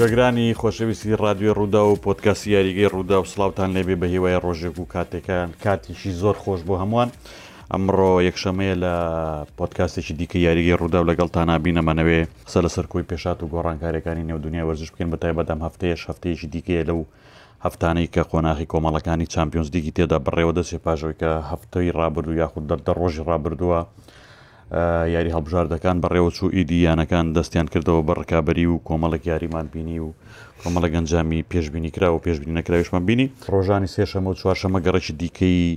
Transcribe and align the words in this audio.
گوێگرانی 0.00 0.48
خۆشەویستی 0.60 1.16
رادیۆ 1.24 1.52
ڕوودا 1.58 1.82
و 1.86 1.96
پۆتکەسی 2.04 2.48
یاریگەی 2.56 2.92
ڕوودا 2.94 3.16
و 3.20 3.24
سلااوان 3.32 3.68
لێبێ 3.76 3.96
بە 4.00 4.06
هیوای 4.14 4.36
ڕۆژێک 4.44 4.74
و 4.78 4.86
کاتێکان 4.94 5.48
کاتیشی 5.64 6.12
زۆر 6.22 6.36
خۆش 6.42 6.60
بۆ 6.68 6.74
هەمووان 6.82 7.08
ئەمڕۆ 7.72 8.10
یەکشەمەیە 8.28 8.76
لە 8.84 8.94
پۆتکاستێکی 9.58 10.14
دیکە 10.20 10.38
یاریگەی 10.46 10.78
ڕوودا 10.80 10.98
و 11.00 11.08
لەگەڵ 11.10 11.28
تانابینەمانەوێ 11.36 12.20
قسە 12.46 12.60
لەسەر 12.64 12.86
کوی 12.92 13.06
پێشات 13.10 13.38
و 13.42 13.50
گۆڕانکاریەکانی 13.54 14.26
نێودونیا 14.28 14.62
وەرزش 14.68 14.90
بکەن 14.92 15.08
بەتای 15.12 15.32
بەدەم 15.38 15.60
هەفتەیە 15.66 15.96
هەفتەیەشی 16.08 16.48
دیکەیە 16.54 16.84
لەو 16.88 17.00
هەفتانەی 17.64 18.08
کە 18.14 18.22
خۆناخی 18.30 18.70
کۆمەڵەکانی 18.72 19.26
چمپیۆنس 19.34 19.68
دیگی 19.74 19.92
تێدا 19.96 20.18
بڕێوە 20.26 20.52
دەسێ 20.58 20.78
پاژەوەی 20.84 21.18
کە 21.20 21.30
هەفتەی 21.50 21.94
ڕابردو 21.98 22.32
یاخود 22.42 22.64
دەردە 22.70 22.92
ڕۆژی 23.00 23.24
ڕابردووە 23.28 23.80
یاری 25.14 25.30
هەڵبژاردەکان 25.36 25.96
بەڕێوە 26.02 26.30
چوو 26.36 26.54
ئیدیانەکان 26.56 27.26
دەستیان 27.36 27.66
کردەوە 27.72 28.00
بە 28.06 28.12
ڕکابی 28.20 28.66
و 28.70 28.80
کۆمەڵک 28.88 29.22
یاریمان 29.30 29.66
بینی 29.72 29.98
و 30.04 30.08
کۆمەڵە 30.62 30.88
گەنجامی 30.94 31.40
پێشببینی 31.52 31.90
کرا 31.94 32.08
و 32.12 32.22
پێشببینی 32.26 32.56
نەکراویشمان 32.60 33.02
بینی 33.08 33.26
ڕۆژانی 33.54 33.92
سێشەمە 33.94 34.28
و 34.30 34.38
چوارشەمە 34.40 34.78
گەڕێکی 34.86 35.12
دیکەی 35.20 35.68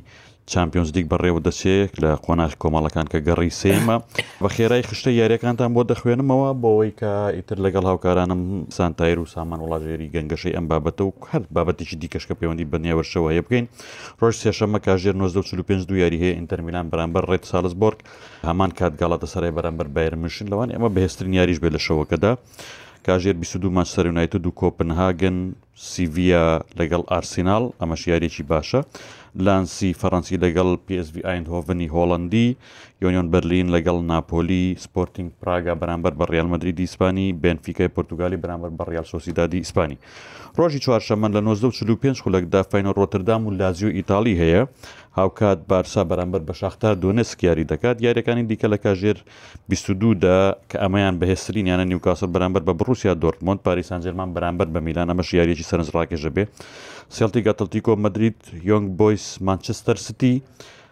چمپیۆنز 0.51 0.89
دیک 0.95 1.05
بەڕێوە 1.11 1.39
دەچێت 1.47 1.91
لە 2.03 2.11
قۆناخ 2.25 2.51
کۆمەڵەکان 2.61 3.07
کە 3.11 3.19
گەڕی 3.27 3.51
سێمە 3.61 3.95
بە 4.43 4.47
خێرای 4.55 4.83
خشتە 4.89 5.11
یاریەکانتان 5.21 5.71
بۆ 5.75 5.81
دەخوێنمەوە 5.91 6.49
بۆەوەی 6.61 6.91
کە 6.99 7.11
ئیتر 7.35 7.57
لەگەڵ 7.65 7.83
هاوکارانم 7.91 8.41
سانتایر 8.77 9.17
و 9.21 9.25
سامان 9.33 9.59
وڵاژێری 9.63 10.11
گەنگەشەی 10.15 10.55
ئەم 10.57 10.65
بابەتە 10.71 11.03
و 11.07 11.11
هەر 11.31 11.43
بابەتیشی 11.55 11.95
دیکەشکە 12.01 12.33
پەیوەندی 12.39 12.69
بەنیێوەشەوە 12.71 13.27
هەیە 13.31 13.43
بگەین 13.47 13.65
ڕۆژ 14.21 14.35
سێشەمە 14.43 14.79
کاژێر 14.87 15.15
1945 15.15 15.81
دو 15.89 15.95
یاری 16.03 16.21
هەیە 16.23 16.35
ئینتەرمیلان 16.37 16.85
بەرامبەر 16.91 17.23
ڕێت 17.29 17.43
سالزبرگ 17.51 17.99
هەمان 18.49 18.71
کات 18.79 18.93
گەڵاتە 19.01 19.27
سەرای 19.33 19.55
بەرامبەر 19.57 19.87
بایرمشن 19.95 20.47
لەوان 20.51 20.69
ئێمە 20.73 20.89
بەهێستترین 20.95 21.33
یاریش 21.39 21.57
بێ 21.63 21.69
لە 21.75 21.79
شەوەکەدا. 21.87 22.31
کاژێر 23.07 23.35
22 23.41 23.69
ماچسەر 23.77 24.05
یونایتد 24.09 24.45
و 24.45 24.51
کۆپنهاگن 24.61 25.37
سیڤیا 25.91 26.43
لەگەڵ 26.79 27.01
ئارسینال 27.11 27.63
ئەمەش 27.81 28.01
یارێکی 28.11 28.43
باشە 28.51 28.81
لانسی 29.41 29.91
فەڕەنسی 30.01 30.35
لەگەڵ 30.43 30.67
PSV 30.87 31.15
ئاینهۆڤنی 31.25 31.87
هۆڵندی 31.95 32.47
یۆنیۆن 33.03 33.27
بەرلین 33.33 33.67
لەگەڵ 33.75 33.97
ناپۆلی 34.11 34.65
سپۆرتنگ 34.85 35.29
پراگا 35.41 35.73
بەرامبەر 35.81 36.13
بە 36.19 36.25
ڕیالمەدرری 36.31 36.71
دیسپانی 36.81 37.33
بنفیکای 37.41 37.87
پرتگالی 37.87 38.35
بەرامبەر 38.43 38.69
بە 38.79 38.83
ڕیال 38.91 39.05
سۆسیدادی 39.13 39.57
ئیسپانی 39.61 39.97
ڕۆژی 40.57 40.79
چوارشەمە 40.83 41.27
لە 41.35 41.41
1945 41.49 42.21
خولەکدا 42.21 42.61
فینە 42.71 42.91
ڕۆتردام 42.95 43.41
و 43.47 43.51
لازیۆ 43.51 43.89
ئیتالی 43.97 44.35
هەیە 44.41 44.67
هاوکات 45.17 45.59
بارسا 45.67 46.03
بەرامبەر 46.03 46.41
بە 46.47 46.53
شاختار 46.59 46.95
دۆنسک 46.95 47.43
یاری 47.43 47.63
دەکات 47.63 48.01
یاریەکانی 48.01 48.47
دیکە 48.47 48.65
لە 48.73 48.77
کاژێر 48.83 49.17
22دا 49.73 50.37
کە 50.69 50.77
ئەمەیان 50.83 51.15
بەهێسترین 51.21 51.65
یانە 51.71 51.85
نیوکاسل 51.89 52.27
بەرامبەر 52.35 52.61
بە 52.67 52.73
بڕوسیا 52.79 53.13
دۆرتمۆند 53.21 53.59
پاریسانجێرمان 53.65 54.29
بەرامبەر 54.35 54.67
بە 54.73 54.79
میلان 54.85 55.07
ئەمەش 55.09 55.33
یاریێکی 55.33 55.63
سەرنجڕاکێژە 55.69 56.29
بێ 56.35 56.45
سلتی 57.09 57.41
ئەتلتیکۆ 57.49 57.95
مدرید 57.97 58.35
یۆنگ 58.67 58.95
بۆیس 58.97 59.25
مانچستەر 59.47 59.95
سیتی 60.05 60.33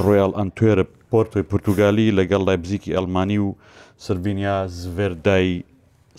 ڕۆیال 0.06 0.32
ئەنتێرە 0.40 0.86
پۆرتۆی 1.12 1.44
پرتوگالی 1.50 2.12
لەگەڵ 2.18 2.42
لایبزیکی 2.48 2.94
ئەلمانی 2.96 3.38
و 3.42 3.48
سربینیا 4.06 4.56
زڤێردای 4.80 5.50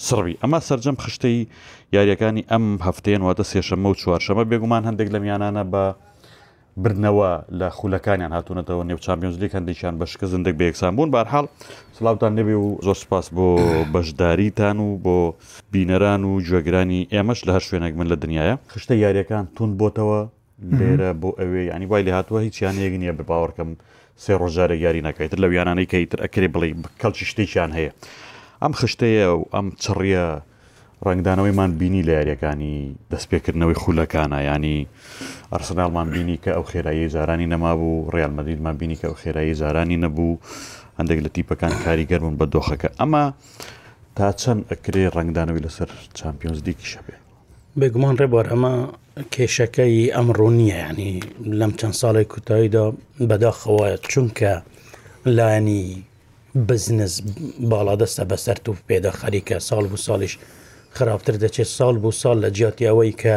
سڕوی 0.06 0.38
ئەمە 0.42 0.58
سرجەم 0.68 0.96
خشتەی 1.02 1.46
یاریەکانی 1.94 2.44
ئەم 2.50 2.64
هەفتەیەن 2.86 3.22
واتە 3.26 3.44
سێشەمە 3.52 3.88
و 3.90 3.98
چوارشەمە 4.02 4.44
بێگومان 4.50 4.82
هەندێک 4.88 5.08
لە 5.14 5.18
میانانە 5.24 5.64
بە 5.72 5.86
برنەوە 6.80 7.28
لە 7.60 7.68
خولەکانیان 7.78 8.32
هاتوونەتەوە 8.36 8.82
نێو 8.88 8.98
چامپیۆنزلی 9.04 9.48
هەندێکیان 9.56 9.94
بەشکە 10.00 10.24
زندێک 10.34 10.54
بێکسان 10.60 10.92
بوون 10.96 11.10
بارحاڵ 11.14 11.46
سلااوان 11.96 12.32
نەبێ 12.38 12.56
و 12.64 12.78
زۆر 12.86 12.96
سپاس 13.04 13.26
بۆ 13.36 13.48
بەشداریتان 13.94 14.76
و 14.86 14.88
بۆ 15.04 15.16
بینەران 15.72 16.22
و 16.24 16.30
گوێگرانی 16.46 17.00
ئێمەش 17.14 17.40
لە 17.46 17.52
هەر 17.56 17.62
شوێنێک 17.68 17.94
من 18.00 18.08
لە 18.12 18.16
دنیاە 18.24 18.54
خشتە 18.72 18.94
یاریەکان 19.04 19.44
تون 19.56 19.70
بۆتەوە 19.80 20.20
لێرە 20.78 21.10
بۆ 21.20 21.30
ئەوێ 21.40 21.62
ینی 21.72 21.86
وای 21.90 22.02
لە 22.08 22.12
هاتووە 22.16 22.40
هیچیان 22.46 22.74
یەک 22.84 22.94
نییە 23.02 23.12
بپاوەڕکەم 23.18 23.70
سێ 24.24 24.32
ڕۆژارە 24.40 24.76
یاری 24.84 25.02
ناکەیتر 25.06 25.38
لە 25.44 25.46
ویانانەی 25.50 25.90
کەیتر 25.92 26.18
ئەکرێ 26.24 26.48
بڵێ 26.54 26.68
کەڵکی 27.00 27.26
شتێکیان 27.30 27.70
هەیە 27.78 27.92
ئەم 28.62 28.72
خشتەیە 28.78 29.26
و 29.38 29.44
ئەم 29.54 29.66
چڕە 29.82 30.24
ڕنگدانەوەیمان 31.08 31.70
بینی 31.80 32.02
لە 32.06 32.12
یاریەکانی 32.18 32.74
دەستپێکردنەوەی 33.12 33.78
خولەکانە 33.82 34.38
ینی 34.50 34.78
ئەرسناڵمان 35.52 36.06
بینی 36.14 36.36
کە 36.44 36.50
ئەو 36.56 36.64
خێرایی 36.70 37.08
زارانی 37.14 37.46
نەمابوو 37.52 38.06
ڕێالمەدیدمان 38.14 38.74
بینی 38.80 38.96
کە 39.00 39.04
ئەو 39.10 39.16
خێرایی 39.22 39.54
زارانی 39.60 39.96
نەبوو 40.04 40.40
هەندێک 40.98 41.18
لە 41.24 41.30
تیپەکان 41.34 41.72
کاریگەرمون 41.84 42.34
بە 42.40 42.46
دۆخەکە 42.54 42.88
ئەمە 43.00 43.24
تا 44.16 44.26
چەند 44.40 44.60
ئەکرێ 44.70 45.04
ڕنگدانەوەی 45.16 45.64
لەسەر 45.66 45.88
چمپیۆنز 46.18 46.58
دیکیشە 46.68 47.00
بێ 47.06 47.16
بێگومان 47.80 48.14
ڕێبار 48.20 48.46
ئەمە 48.52 48.74
کێشەکەی 49.34 49.94
ئەمڕۆ 50.16 50.48
نییە 50.58 50.78
ینی 50.88 51.12
لەم 51.58 51.72
چەند 51.78 51.94
ساڵی 52.00 52.24
کوتاییدا 52.32 52.84
بەداخەوەە 53.28 53.88
چونکە 54.10 54.52
لانی 55.36 55.84
بزنس 56.68 57.14
باڵادەستە 57.70 58.22
بەسەر 58.30 58.56
و 58.70 58.74
پێدا 58.88 59.10
خەریکە 59.20 59.56
ساڵ 59.68 59.84
و 59.94 60.00
ساڵیش 60.06 60.34
خراپتر 60.98 61.36
دەچێت 61.44 61.68
ساڵ 61.78 61.94
بوو 62.02 62.12
ساڵ 62.22 62.36
لە 62.44 62.48
جیاتیاوەی 62.58 63.12
کە 63.22 63.36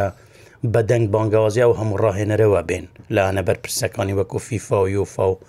بەدەنگ 0.73 1.05
بانگوازیا 1.13 1.65
و 1.69 1.77
هەموو 1.79 2.01
ڕاهێنەرەوە 2.03 2.61
بێن 2.69 2.85
لاەنە 3.15 3.41
بەرپرسەکانی 3.47 4.13
وەکو 4.19 4.37
فیفا 4.47 4.77
و 4.83 4.87
یوفا 4.97 5.25
و 5.31 5.39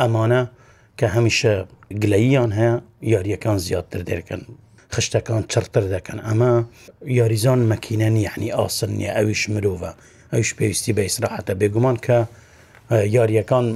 ئەمانە 0.00 0.42
کە 0.98 1.06
هەمیشە 1.14 1.52
گلەییان 2.02 2.50
هەیە 2.58 2.74
یاریەکان 3.14 3.58
زیاتر 3.66 4.00
دەکەن 4.10 4.42
خشتەکان 4.94 5.42
چرتر 5.52 5.84
دەکەن 5.94 6.18
ئەمە 6.26 6.52
یاریزان 7.18 7.60
مەکینەن 7.72 8.14
یعنی 8.26 8.48
ئاسن 8.58 8.90
نیە 8.98 9.10
ئەویش 9.16 9.42
مرۆڤە 9.54 9.92
ئەوش 10.32 10.48
پێویستی 10.58 10.92
بە 10.96 11.02
ئیسراحەتە 11.06 11.52
بێگومان 11.60 11.96
کە 12.06 12.18
یاریەکان 13.16 13.66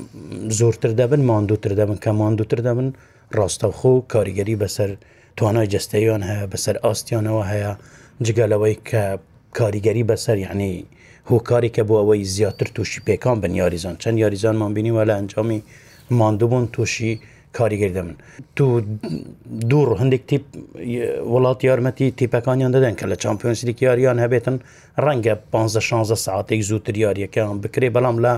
زۆرتر 0.59 0.93
دەبن 1.01 1.23
ماندووتر 1.31 1.71
دەبن 1.81 1.99
کە 2.05 2.11
ماندووتر 2.21 2.61
دەبن 2.67 2.89
ڕاستەوخۆ 3.37 3.93
کاریگەری 4.13 4.57
بەسەر 4.63 4.91
توانای 5.37 5.67
جستەیان 5.75 6.23
هەیە 6.29 6.47
بەسەر 6.53 6.77
ئاستیانەوە 6.87 7.43
هەیە 7.53 7.73
جگەلەوەی 8.27 8.77
کە 8.89 9.03
کاریگەری 9.59 10.05
بەسەر 10.11 10.37
یعنی 10.47 10.73
هۆکاری 11.31 11.71
کە 11.77 11.81
بۆ 11.89 11.95
ئەوەی 12.01 12.23
زیاتر 12.37 12.67
تووشی 12.75 13.01
پێکان 13.09 13.37
بن 13.43 13.55
یاریزان 13.61 13.97
چەند 14.03 14.17
یاریزانمان 14.25 14.71
بینی 14.77 14.93
وە 14.97 15.05
لە 15.11 15.15
ئەنجامی 15.19 15.61
ماندووبوون 16.19 16.67
تووشی 16.75 17.13
کاریگەری 17.59 17.95
دەمن 17.99 18.13
تو 18.57 18.65
دوور 19.71 19.89
هەندێک 20.01 20.23
تیپ 20.31 20.45
وڵات 21.35 21.61
یارمەتی 21.69 22.07
تیپەکانیان 22.19 22.71
دەدەن 22.77 22.95
کە 23.01 23.05
لە 23.13 23.17
چمپیۆنسیدی 23.23 23.75
یاریان 23.89 24.19
هەبێتن 24.25 24.57
ڕەنگە 25.05 25.35
15 25.53 26.15
ساعتێک 26.27 26.61
زووتر 26.63 26.95
یاریەکەیان 27.07 27.57
بکرێ 27.65 27.89
بەڵام 27.97 28.17
لە 28.25 28.35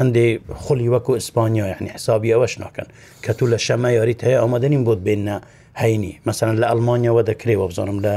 هەندێ 0.00 0.26
خولی 0.64 0.88
وەکو 0.92 1.12
ئیسپانیا 1.18 1.66
یعنی 1.74 1.88
حسابی 1.96 2.32
ئەوەش 2.34 2.54
ناکەن 2.64 2.86
کە 3.24 3.32
تو 3.38 3.44
لە 3.52 3.58
شەمە 3.66 3.90
یاریت 3.98 4.20
هەیە 4.28 4.38
ئامادەنیم 4.42 4.82
بۆت 4.88 5.00
بێنە 5.06 5.36
هەینی 5.82 6.12
مەسەن 6.26 6.50
لە 6.60 6.66
ئەلمانیاەوە 6.70 7.22
دەکرێەوە 7.30 7.66
بزانم 7.70 7.98
لە 8.06 8.14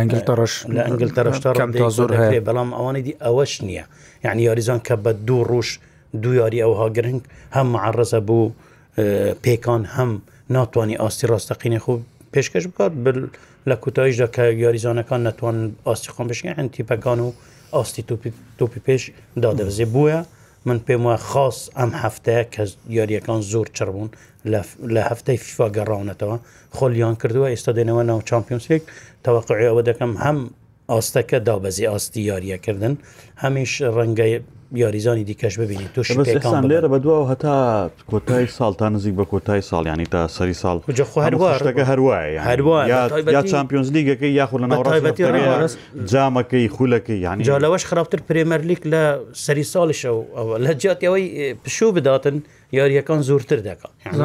ئەنگلتەڕش 0.00 0.54
لە 0.76 0.80
ئەنگلتەڕشتا 0.86 1.50
زۆر 1.98 2.10
هەیە 2.20 2.40
بەڵام 2.48 2.70
ئەوانەی 2.76 3.02
دی 3.06 3.14
ئەوەش 3.24 3.52
نییە 3.66 3.84
یعنی 4.24 4.42
یاریزان 4.48 4.80
کە 4.86 4.94
بە 5.04 5.10
دوو 5.26 5.42
ڕۆژ 5.50 5.68
دوو 6.22 6.34
یاری 6.42 6.58
ئەوها 6.64 6.86
گرنگ 6.96 7.20
هەم 7.56 7.68
عڕزە 7.84 8.20
بوو 8.28 8.46
پێکان 9.44 9.82
هەم 9.96 10.10
ناتوانانی 10.56 10.96
ئاستی 11.02 11.26
ڕاستەقینە 11.32 11.78
خوب 11.84 11.98
پێشکەش 12.34 12.64
بکات 12.70 12.92
لە 13.70 13.74
کوتاییشدا 13.84 14.28
کە 14.34 14.42
یاریزانەکان 14.64 15.20
ناتوان 15.28 15.56
ئاستیخۆن 15.88 16.26
بشکە 16.30 16.50
ئەتیپەکان 16.58 17.18
و 17.26 17.28
ئاستی 17.74 18.02
تۆپی 18.58 18.80
پێش 18.86 19.02
دادەزێ 19.44 19.86
بووە 19.94 20.18
من 20.66 20.78
پێم 20.86 21.02
وە 21.08 21.16
خاص 21.30 21.58
ئەم 21.78 21.90
هەفتەیە 22.02 22.44
کە 22.54 22.62
یاریەکان 22.98 23.40
زۆر 23.52 23.66
چڕبوون 23.76 24.08
لە 24.94 25.02
هەفتەی 25.10 25.38
فیفا 25.44 25.66
گەڕاونەتەوە 25.76 26.36
خۆلیان 26.76 27.14
کردووە 27.20 27.48
ئێستا 27.52 27.70
دێنەوە 27.78 28.02
ناو 28.10 28.18
چمپیۆنسێک 28.28 28.82
تەواقعی 29.24 29.68
ئەوە 29.70 29.82
دەکەم 29.88 30.12
هەم 30.24 30.38
ئاستەکە 30.92 31.38
دابەزی 31.46 31.88
ئاستی 31.92 32.22
یاریەکردن 32.30 32.94
هەمیش 33.42 33.72
ڕەنگە 33.96 34.26
یاریزانی 34.72 35.24
دیکەش 35.24 35.58
ببینی 35.58 35.88
توش 35.94 36.12
لێرە 36.12 36.88
بە 36.88 36.98
دووە 37.00 37.28
هەتا 37.32 37.90
کۆتای 38.12 38.46
ساڵ 38.46 38.74
تا 38.78 38.88
نزیک 38.88 39.14
بە 39.16 39.24
کۆتای 39.26 39.60
ساڵیانی 39.62 40.06
تا 40.08 40.28
سەری 40.28 40.54
ساڵ 40.54 40.78
هەروەکە 41.16 41.84
هەروایە 41.88 43.44
چمپیۆنز 43.52 43.88
لیگەکەی 43.92 44.30
یاخود 44.38 44.60
لە 44.62 45.72
جامەکەی 46.08 46.68
خولەکەی 46.74 47.10
یانی 47.16 47.44
جالەوەش 47.44 47.84
خراپتر 47.84 48.18
پرێمەرلیک 48.28 48.80
لە 48.92 49.18
سەری 49.32 49.64
ساڵیشە 49.64 50.06
و 50.36 50.58
لە 50.58 50.74
جاتیەوەی 50.82 51.54
پشوو 51.64 51.92
بداتن 51.92 52.42
یاریەکان 52.74 53.20
زورتر 53.20 53.56
دەکات 53.58 54.16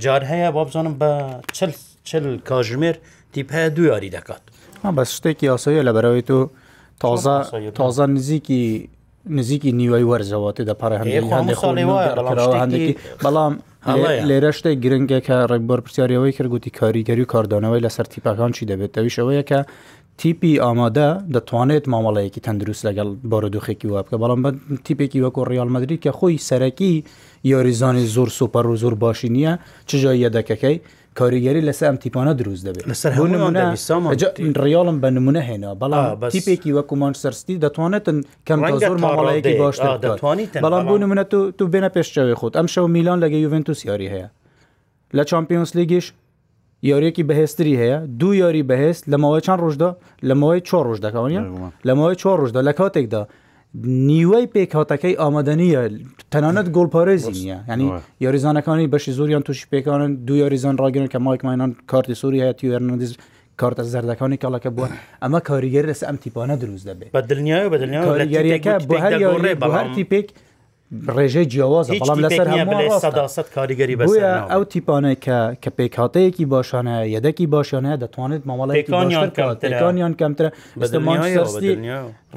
جار 0.00 0.22
هەیە 0.24 0.52
با 0.52 0.64
بزانم 0.64 0.96
بە 1.00 1.52
چل 1.52 1.70
چل 2.04 2.38
کاژمێر 2.48 2.96
تیپ 3.32 3.52
هەیە 3.52 3.72
دو 3.76 3.82
یاری 3.82 4.10
دەکات 4.10 4.42
بە 4.84 5.02
شتێکی 5.18 5.46
یاسەیە 5.46 5.82
لەبەرەوەی 5.88 6.22
تو 6.26 6.50
تازە 7.00 7.36
تازە 7.80 8.00
نزیکی 8.08 8.88
نزیکی 9.26 9.72
نیوەی 9.72 10.04
وەرزەوەتی 10.10 10.64
دەپەڕ 10.70 10.92
هەندێکی 10.94 12.94
بەڵام 13.24 13.52
لێرە 14.28 14.50
شتێک 14.58 14.78
گرنگگە 14.84 15.18
کە 15.26 15.36
ڕێکبەر 15.50 15.80
پرسیارەوەی 15.84 16.34
کردگوتی 16.36 16.70
کاریگەری 16.78 17.22
و 17.24 17.30
کاردانەوەی 17.32 17.84
لە 17.86 17.90
سەر 17.96 18.06
تیپەکان 18.12 18.50
چی 18.56 18.64
دەبێت 18.70 18.92
ئەویش 18.98 19.16
ئەوەیەکە 19.20 19.60
تیپی 20.20 20.54
ئامادە 20.64 21.08
دەتوانێت 21.34 21.84
مامەڵەیەکی 21.92 22.44
تەندروست 22.46 22.82
لەگەڵ 22.88 23.08
بۆرە 23.30 23.48
دوخێکی 23.54 23.88
وە 23.92 24.00
بکە 24.04 24.16
بەڵام 24.22 24.40
بە 24.44 24.50
تیپێکی 24.86 25.18
وەکو 25.24 25.40
ڕیالمەدرری 25.50 25.98
کە 26.04 26.10
خۆی 26.18 26.34
سەرەکی 26.48 26.92
یاریزانی 27.52 28.04
زۆر 28.16 28.28
سوپەر 28.38 28.64
و 28.72 28.74
زۆر 28.82 28.94
باشی 29.04 29.28
نییە 29.34 29.52
چجای 29.88 30.18
یەدەکەکەی 30.24 30.76
کاریگەری 31.20 31.60
لەسەر 31.68 31.86
ئەم 31.90 31.96
تیپانە 32.04 32.32
دروست 32.40 32.62
دەبێت 32.68 32.84
لەسەر 32.90 33.10
ڕیاڵم 34.64 34.96
بە 35.02 35.08
نمونە 35.16 35.42
هێنا 35.48 35.70
بەڵام 35.80 36.28
تیپێکی 36.34 36.70
وەکومان 36.76 37.12
سەرستی 37.22 37.56
دەتوانێتن 37.64 38.18
کەم 38.48 38.60
زۆر 38.82 38.96
ماڵەیەکی 39.04 39.54
باش 39.62 39.76
دەتوانیت 40.04 40.50
بەڵام 40.64 40.82
بوو 40.88 40.98
نمونە 41.04 41.24
تو 41.30 41.38
تو 41.58 41.64
بێنە 41.72 41.90
پێشچەوەی 41.96 42.36
خۆت 42.40 42.52
ئەم 42.58 42.66
شەو 42.74 42.86
میلان 42.94 43.18
لەگە 43.24 43.38
یوڤنتوس 43.44 43.80
یاری 43.88 44.08
هەیە 44.14 44.28
لە 45.16 45.22
چمپیۆنس 45.30 45.70
لیگیش 45.78 46.06
یاریەکی 46.90 47.24
بەهێستری 47.28 47.74
هەیە 47.82 47.98
دوو 48.20 48.32
یاری 48.42 48.62
بەهێست 48.70 49.02
لە 49.12 49.16
ماوەی 49.22 49.42
چەند 49.46 49.60
ڕۆژدا 49.64 49.90
لە 50.28 50.34
ماوەی 50.40 50.60
چۆ 50.68 50.78
ڕۆژ 50.86 50.98
دەکەونە 51.06 51.42
لە 51.86 51.92
ماوەی 51.98 52.16
چۆ 52.22 52.30
ڕۆژدا 52.40 52.60
لە 52.68 52.72
کاتێکدا 52.78 53.22
نیوەی 53.86 54.48
پێکهاتەکەی 54.54 55.18
ئامادەنیە 55.20 55.82
تەنانەت 56.32 56.66
گۆڵپارێزی 56.76 57.32
نیە 57.40 57.58
ینی 57.70 57.86
یاریزانەکانی 58.24 58.86
بەشی 58.94 59.12
زۆریان 59.18 59.42
تووشی 59.46 59.66
پێکانن 59.72 60.12
دو 60.26 60.34
یاریزان 60.42 60.74
ڕاگەن 60.82 61.06
کە 61.12 61.18
مایکمانان 61.20 61.70
کارتی 61.90 62.14
سووری 62.20 62.40
هەیە 62.44 62.54
یارنندز 62.72 63.12
کارتە 63.60 63.82
زەردەکانی 63.94 64.38
کەڵەکە 64.42 64.70
بووە 64.76 64.88
ئەمە 65.22 65.40
کاریگەر 65.48 65.84
لەس 65.90 66.00
ئەم 66.08 66.16
تیپانە 66.22 66.54
دروست 66.62 66.84
دەبێت 66.90 67.08
بە 67.16 67.20
دڵنیای 67.30 67.68
بە 67.72 67.76
دڵنیای 67.82 68.04
کاریگەریەکە 68.08 68.72
بۆ 68.88 68.94
هەر 69.04 69.12
یاڕێ 69.24 69.54
بەهارتی 69.62 70.04
پێک 70.12 70.26
ڕێژەی 71.16 71.46
جیاوازە 71.52 71.90
بەڵام 72.02 72.18
لەسەر 72.24 72.46
سەداست 73.04 73.48
کاریگەری 73.56 73.94
بە 74.00 74.06
ئەو 74.52 74.62
تیپانە 74.72 75.12
کە 75.24 75.38
کە 75.62 75.70
پێکاتەیەکی 75.78 76.44
باشانە 76.54 76.96
یەدەکی 77.14 77.46
باشانە 77.54 77.92
دەتوانێت 78.02 78.42
مامەڵەکانیان 78.48 80.12
کەمترە 80.20 80.50
بەستمانستی 80.80 81.68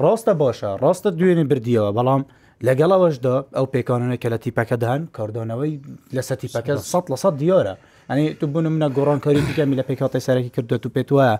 ڕاستە 0.02 0.32
باشە 0.42 0.70
ڕاستە 0.82 1.08
دوێنێ 1.18 1.44
بردیەوە 1.50 1.88
بەڵام 1.98 2.22
لەگەڵەوەشدا 2.66 3.34
ئەو 3.56 3.66
پێکانونە 3.74 4.16
کە 4.22 4.28
لە 4.32 4.38
تیپەکەدان 4.44 5.00
کاردانەوەی 5.16 5.72
لەسەر 6.16 6.36
تیپەکە 6.42 6.74
100 6.92 7.10
لە 7.12 7.16
100 7.22 7.40
دیۆرە 7.40 7.74
ئەنی 8.10 8.24
تو 8.38 8.44
بوون 8.52 8.66
منە 8.76 8.88
گۆڕانکاری 8.96 9.40
دیکەمی 9.48 9.76
لە 9.80 9.84
پێکاتی 9.88 10.22
سەرەکی 10.26 10.52
کردوێت 10.56 10.84
و 10.86 10.90
پێت 10.94 11.08
وایە 11.16 11.34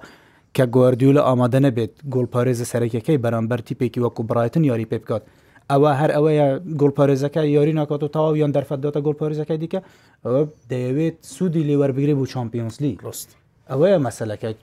کە 0.56 0.64
گواردیو 0.74 1.10
لە 1.16 1.22
ئامادە 1.28 1.60
نەبێت 1.66 1.92
گۆڵپارێزە 2.14 2.66
سەرەکەەکەی 2.72 3.18
بەرامبەر 3.24 3.60
تیپێکی 3.68 4.00
وەکو 4.04 4.20
بڕایەتن 4.28 4.64
یاری 4.70 4.86
پێ 4.92 4.98
بکات 5.02 5.24
ئەوە 5.70 5.90
هەر 6.00 6.10
ئەوەیە 6.16 6.46
گڵپارێزەکە 6.80 7.42
یاری 7.56 7.72
ناکات 7.80 8.02
و 8.04 8.08
تاوا 8.14 8.36
یان 8.42 8.52
دەرفەتداتە 8.56 9.00
گڵپارێزەکە 9.06 9.54
دیکە 9.62 9.80
ئەوە 10.24 10.40
دەیەوێت 10.70 11.16
سوودی 11.34 11.62
لێوەربگری 11.68 12.14
بوو 12.18 12.30
چمپیۆنسلی 12.34 12.92
ڕست 13.04 13.28
ئەوەیە 13.70 13.98
مەسلەکەی 14.06 14.54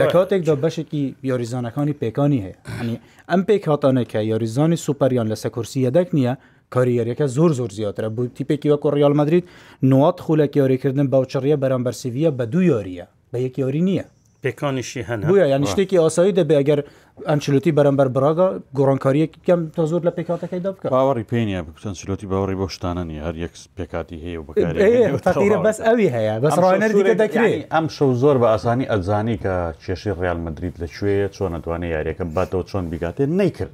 لە 0.00 0.06
کاتێکدا 0.14 0.54
بەشێکی 0.64 1.02
یاریزانەکانی 1.30 1.94
پێکانی 2.02 2.40
هەیە 2.46 2.58
هەنی 2.78 2.96
ئەم 3.30 3.42
پێک 3.48 3.62
هاتانەکە 3.70 4.20
یاریزانی 4.32 4.78
سوپەریان 4.84 5.26
لە 5.32 5.36
سەکورسی 5.42 5.84
یەدەک 5.86 6.08
نییە 6.16 6.34
کاریەرەکە 6.74 7.26
زۆر 7.36 7.50
زۆر 7.58 7.70
زیاترە 7.78 8.08
بوو 8.16 8.32
تیپێکی 8.36 8.70
وەکو 8.72 8.88
ڕیال 8.96 9.14
مدرید 9.20 9.44
نوات 9.90 10.16
خولەکی 10.24 10.58
یاریکردن 10.62 11.06
باوچڕیە 11.12 11.56
بەرامبەرسیویە 11.62 12.30
بە 12.38 12.44
دوو 12.52 12.62
یاریە 12.72 13.06
بە 13.32 13.38
یەک 13.46 13.54
یاری 13.62 13.82
نییە 13.88 14.06
پێکانیشی 14.44 15.02
هەن 15.08 15.20
بە 15.28 15.46
یان 15.52 15.64
شتێکی 15.70 15.96
ئاسایی 16.04 16.32
دەبێ 16.38 16.54
ئەگەر 16.60 16.80
ئەنچلوتی 17.28 17.72
بەرەمبەر 17.78 18.08
براگە 18.16 18.46
گۆڕانکاریەک 18.76 19.32
کەم 19.46 19.60
تا 19.76 19.82
زۆر 19.90 20.00
لە 20.08 20.12
پێکاتەکەی 20.18 20.60
دەبکە 20.66 20.86
باوەڕی 20.96 21.24
پێنیە 21.32 21.60
بچەندچلوتی 21.66 22.26
باوەڕی 22.32 22.56
بۆ 22.60 22.66
شتانەنی 22.74 23.18
هەر 23.26 23.34
یەک 23.44 23.52
پێکاتی 23.78 24.18
هەیە 24.24 24.38
و 24.40 24.44
بەکارە 24.48 25.58
بەس 25.66 25.78
ئەوی 25.86 26.08
هەیە 26.16 26.34
بەسڕێنەرە 26.44 27.14
دەکرێت 27.22 27.62
ئەم 27.74 27.86
شەو 27.96 28.10
زۆر 28.22 28.36
بە 28.42 28.46
ئاسانی 28.52 28.86
ئەزانی 28.92 29.36
کە 29.44 29.54
کێشی 29.84 30.12
ڕال 30.20 30.38
مدریت 30.46 30.76
لەکوێ 30.82 31.14
چۆن 31.36 31.52
ئەتوانێت 31.56 31.92
یاریەکەم 31.96 32.28
باتەوە 32.36 32.64
چۆن 32.70 32.84
بیگاتێ 32.92 33.24
نیکرد 33.38 33.72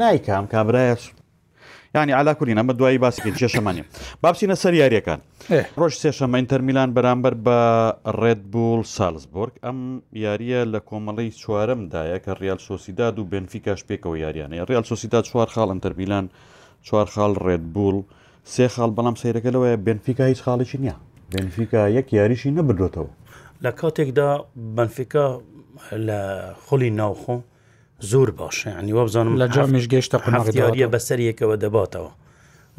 نیکام 0.00 0.44
کابراایش 0.54 1.02
ینی 1.96 2.12
علا 2.12 2.32
کورین 2.34 2.58
ئەمە 2.62 2.74
دوایی 2.78 2.98
باسکرد 2.98 3.36
شێشەمانی 3.42 3.82
بابچینە 4.24 4.54
سەر 4.62 4.74
یاریەکان 4.82 5.18
ڕۆژ 5.78 5.94
سێشەمە 6.02 6.36
ئینتەرمیلان 6.40 6.90
بەرامبەر 6.96 7.34
بە 7.44 7.58
ڕێدبول 8.20 8.82
سالزبورگ 8.96 9.52
ئەم 9.64 9.78
یاریە 10.26 10.60
لە 10.72 10.80
کۆمەڵی 10.88 11.30
چوارمدایە 11.42 12.18
کە 12.24 12.32
ریال 12.42 12.58
سۆسیداد 12.68 13.18
و 13.18 13.24
بنفیکاش 13.32 13.80
پێکەوە 13.88 14.16
یاریانە 14.24 14.54
ریال 14.70 14.84
سۆسیدا 14.90 15.20
چوار 15.28 15.48
خاڵ 15.54 15.68
ئەتەرمیلان 15.74 16.26
چوار 16.86 17.06
خاڵ 17.14 17.32
ڕێدبول 17.46 17.96
سێ 18.54 18.66
خاڵ 18.74 18.90
بەڵام 18.96 19.16
سیرەکە 19.22 19.50
لەوەیە 19.54 19.76
بنفیکا 19.86 20.24
هیچ 20.30 20.40
خاڵێکی 20.46 20.78
نییە 20.84 20.96
بنفیکا 21.32 21.82
یەک 21.98 22.08
یاریشی 22.18 22.50
نەبردوێتەوە 22.56 23.10
لە 23.64 23.70
کاتێکدا 23.80 24.28
بنفیکا 24.76 25.26
لە 26.08 26.20
خۆلی 26.66 26.90
ناوخۆ 27.00 27.36
زۆر 28.00 28.30
باشە 28.38 28.66
ینی 28.82 28.92
وە 28.92 29.02
بزانم 29.08 29.36
لە 29.46 29.48
جامیش 29.54 29.86
گەشتە 29.94 30.14
قناغداریە 30.26 30.86
بەسەر 30.94 31.18
یەکەوە 31.28 31.56
دەباتەوە 31.64 32.10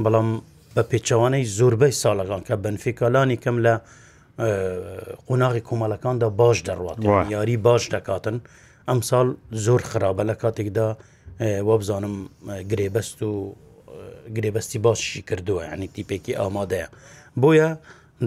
بەڵام 0.03 0.29
بە 0.75 0.83
پێچوانەی 0.91 1.45
زۆربەی 1.57 1.91
ساڵەکان 2.03 2.41
کە 2.47 2.56
بنفیکالانی 2.65 3.38
کەم 3.44 3.57
لە 3.65 3.73
قۆناغی 5.27 5.62
کۆمەلەکاندا 5.67 6.27
باش 6.39 6.57
دەڕات 6.67 7.00
یاری 7.33 7.57
باش 7.65 7.83
دەکاتن 7.95 8.38
ئەم 8.89 9.00
ساڵ 9.09 9.27
زۆر 9.65 9.81
خراپە 9.91 10.23
لە 10.29 10.33
کاتێکدا 10.41 10.88
وە 11.67 11.75
بزانم 11.79 12.15
گرێبەست 12.71 13.19
و 13.23 13.56
گرێبەستی 14.35 14.77
باششی 14.85 15.21
کردووە 15.29 15.63
ینی 15.73 15.88
تیپێکی 15.95 16.38
ئامادەیە 16.39 16.88
بۆیە 17.41 17.69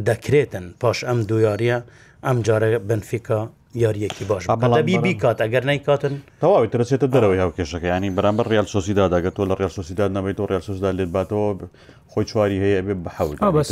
دەکرێتن 0.08 0.64
پاش 0.81 0.99
ئەم 1.08 1.19
دویاریە 1.31 1.79
ئەم 2.26 2.38
جارە 2.46 2.69
بنفیکا 2.88 3.40
یاریەکی 3.75 4.25
باش 4.25 4.47
بەڵبی 4.47 5.12
کات 5.23 5.41
ئەگەر 5.43 5.67
نیکاتن 5.67 6.19
تەواوی 6.41 6.69
ترچێتە 6.69 7.06
دەرەوەی 7.15 7.38
هاو 7.41 7.53
کێشەکە 7.56 7.85
ینی 7.85 8.11
بەرامبەر 8.11 8.49
ریال 8.49 8.65
سۆسیدا 8.67 9.05
داگە 9.15 9.31
تۆ 9.37 9.43
لە 9.50 9.55
ڕێل 9.61 9.70
سۆسیدا 9.79 10.09
نەبێت 10.09 10.41
و 10.41 10.47
ڕێل 10.50 10.62
سۆسدا 10.69 10.91
لێت 10.97 11.09
باتەوە 11.09 11.69
خۆی 12.12 12.25
چواری 12.25 12.59
هەیە 12.65 12.81
بێ 12.87 12.94
بە 13.05 13.65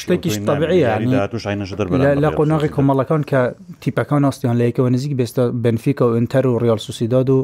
شتێکیش 0.00 0.36
لە 2.24 2.30
قۆناغی 2.38 2.70
کۆمەڵەکان 2.76 3.22
کە 3.30 3.40
تیپەکان 3.80 4.22
ئاستیان 4.24 4.56
لەیەکەوە 4.60 4.88
نزیک 4.94 5.12
بێستە 5.20 5.42
بنفیکە 5.62 6.04
و 6.04 6.14
ئینتەر 6.14 6.44
و 6.46 6.58
ریال 6.58 6.78
سوسیداد 6.78 7.28
و 7.30 7.38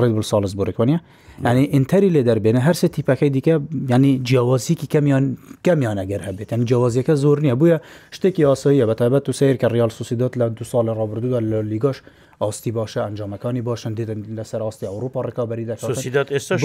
ڕێل 0.00 0.12
ساڵز 0.30 0.52
بۆێکوانە 0.58 0.98
ینی 1.44 1.64
ئینتەری 1.74 2.10
لێ 2.14 2.22
دەربێنە 2.28 2.60
هەرسە 2.68 2.86
تیپەکەی 2.94 3.30
دیکە 3.36 3.54
ینی 3.90 4.12
جیاوازیکی 4.28 4.86
کەمیان 4.94 5.24
کەمیان 5.66 5.96
ئەگەر 6.02 6.20
هەبێت 6.28 6.48
ئەن 6.54 6.62
جیاوازیەکە 6.68 7.14
زۆر 7.24 7.38
نییە 7.44 7.54
بووە 7.60 7.76
شتێکی 8.16 8.42
ئاساییە 8.48 8.84
بە 8.90 8.94
تایبەت 9.00 9.24
و 9.28 9.32
سیر 9.40 9.56
کە 9.62 9.66
ریال 9.74 9.90
سوسیدات 9.98 10.32
لە 10.40 10.46
دو 10.58 10.64
ساڵ 10.72 10.86
ڕابردووە 10.98 11.38
لە 11.50 11.58
لیگۆش 11.72 11.98
ئاستی 12.42 12.72
باشە 12.78 13.00
ئەنجامەکانی 13.06 13.62
باشن 13.68 13.92
دیدن 13.98 14.20
لەسەر 14.38 14.60
ئاستی 14.66 14.86
ئەوروپا 14.92 15.20
ڕکابری 15.28 15.64
دە 15.70 15.74
سوسیدات 15.90 16.28
ئێستا 16.32 16.56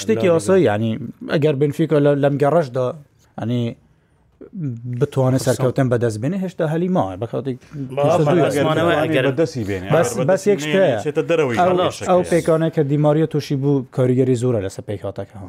شتێکی 0.00 0.28
ئاسایی 0.34 0.68
ینی 0.74 0.92
ئەگەر 1.34 1.54
بنفیکە 1.60 1.96
لەم 2.24 2.34
گەڕەشدا 2.42 2.86
ئەنی 3.38 3.62
بتوانێت 5.00 5.42
سەرکەوتن 5.46 5.86
بەدەست 5.92 6.18
بێنێ 6.22 6.36
هێشتا 6.44 6.64
هەلیماوە 6.74 7.14
بەس 10.30 10.42
یەک 10.52 10.60
ئەو 12.10 12.20
پێکانە 12.32 12.68
کە 12.74 12.82
دیماریە 12.90 13.26
تووشی 13.32 13.56
بوو 13.62 13.84
کاریگەری 13.96 14.36
زۆرە 14.42 14.60
لەسەر 14.66 14.82
پێکاتەکە 14.90 15.36
ها. 15.42 15.48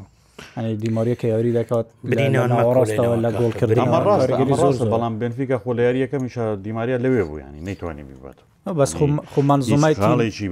دیماریە 0.84 1.15
کە 1.22 1.25
یاری 1.34 1.51
دەکات 1.60 1.86
بناڕاستەوە 2.10 3.15
لە 3.25 3.29
گۆڵکردن 3.39 3.88
ڕاستە 4.62 4.86
بەڵام 4.94 5.13
بنفیکە 5.20 5.58
خۆلیاریەکە 5.63 6.17
میشە 6.25 6.44
دیماریە 6.65 6.98
لەوێ 7.03 7.24
بوو 7.27 7.39
ینی 7.46 7.60
نەیتوانانی 7.67 8.03
بیبات. 8.10 8.38
بەس 8.79 8.91
خۆمان 9.36 9.59
زمایڵێکی 9.67 10.47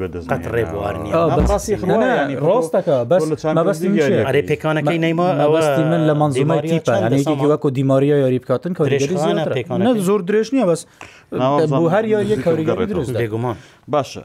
ڕێڕاستەکە 2.43 2.95
بەسێ 3.09 4.41
پێکانەکەی 4.51 4.99
نەیمە 5.05 5.27
ئەوەستی 5.41 5.83
من 5.91 6.01
لە 6.09 6.13
منزیمای 6.21 6.61
تیپەێکی 6.71 7.45
وەکو 7.51 7.69
دیماریە 7.77 8.17
یاری 8.23 8.39
بکاتن 8.43 8.73
کە 8.77 8.81
زۆر 10.07 10.21
درێژ 10.27 10.47
نییە 10.55 10.65
بەس 10.71 10.81
هەر 11.95 12.05
یاری 12.13 12.35
درست 12.91 13.11
بێگومان 13.21 13.55
باشە 13.93 14.23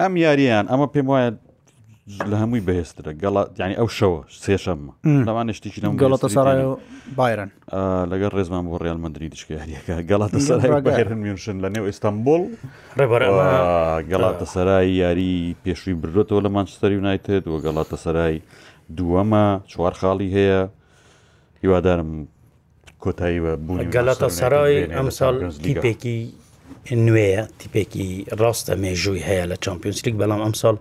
ئەم 0.00 0.12
یاریان 0.24 0.64
ئەمە 0.72 0.86
پێم 0.94 1.06
وایە 1.12 1.28
لە 2.30 2.36
هەمووی 2.42 2.62
بەهێسترە 2.68 3.12
ینی 3.64 3.76
ئەو 3.80 3.88
شەوە 3.98 4.20
سێشەممە 4.46 4.92
لەوان 5.28 5.48
شتێکی 5.58 5.80
لەم 5.84 5.94
گەڵەتە 6.02 6.28
سەرای 6.36 6.60
و 6.70 6.72
بایرن 7.18 7.50
لەگەر 8.12 8.30
ڕێزمان 8.36 8.64
بۆ 8.70 8.76
ڕێال 8.84 8.98
مندری 9.04 9.28
دشکیاریەکە 9.34 9.94
گەڵاتە 10.10 10.38
سەرایرن 10.46 11.18
میونشن 11.24 11.56
لە 11.64 11.68
نێو 11.74 11.84
ئیستانبول 11.90 12.42
گەڵاتە 14.10 14.46
سەرای 14.54 14.88
یاری 15.02 15.56
پێشووی 15.64 15.94
بردوێتەوە 16.00 16.40
لە 16.46 16.50
مانچستەر 16.56 16.90
یونایتێت 16.98 17.44
وە 17.52 17.58
گەڵاتە 17.66 17.96
سەرای 18.04 18.36
دووەمە 18.96 19.44
چوار 19.72 19.94
خاڵی 20.00 20.28
هەیە 20.36 20.60
هیوادارم 21.62 22.10
کۆتایی 23.02 23.38
بە 23.44 23.52
بوون 23.64 23.78
گەڵاتە 23.96 24.28
سەرای 24.40 24.76
ئەمساڵ 24.96 25.34
تیپێکی 25.64 26.18
نوێیە 27.06 27.42
تیپێکی 27.60 28.08
ڕاستە 28.40 28.72
مێژووی 28.82 29.22
هەیە 29.28 29.44
لە 29.50 29.56
چمپیۆنسلیک 29.64 30.14
بەڵام 30.20 30.42
ئەمساڵ 30.46 30.76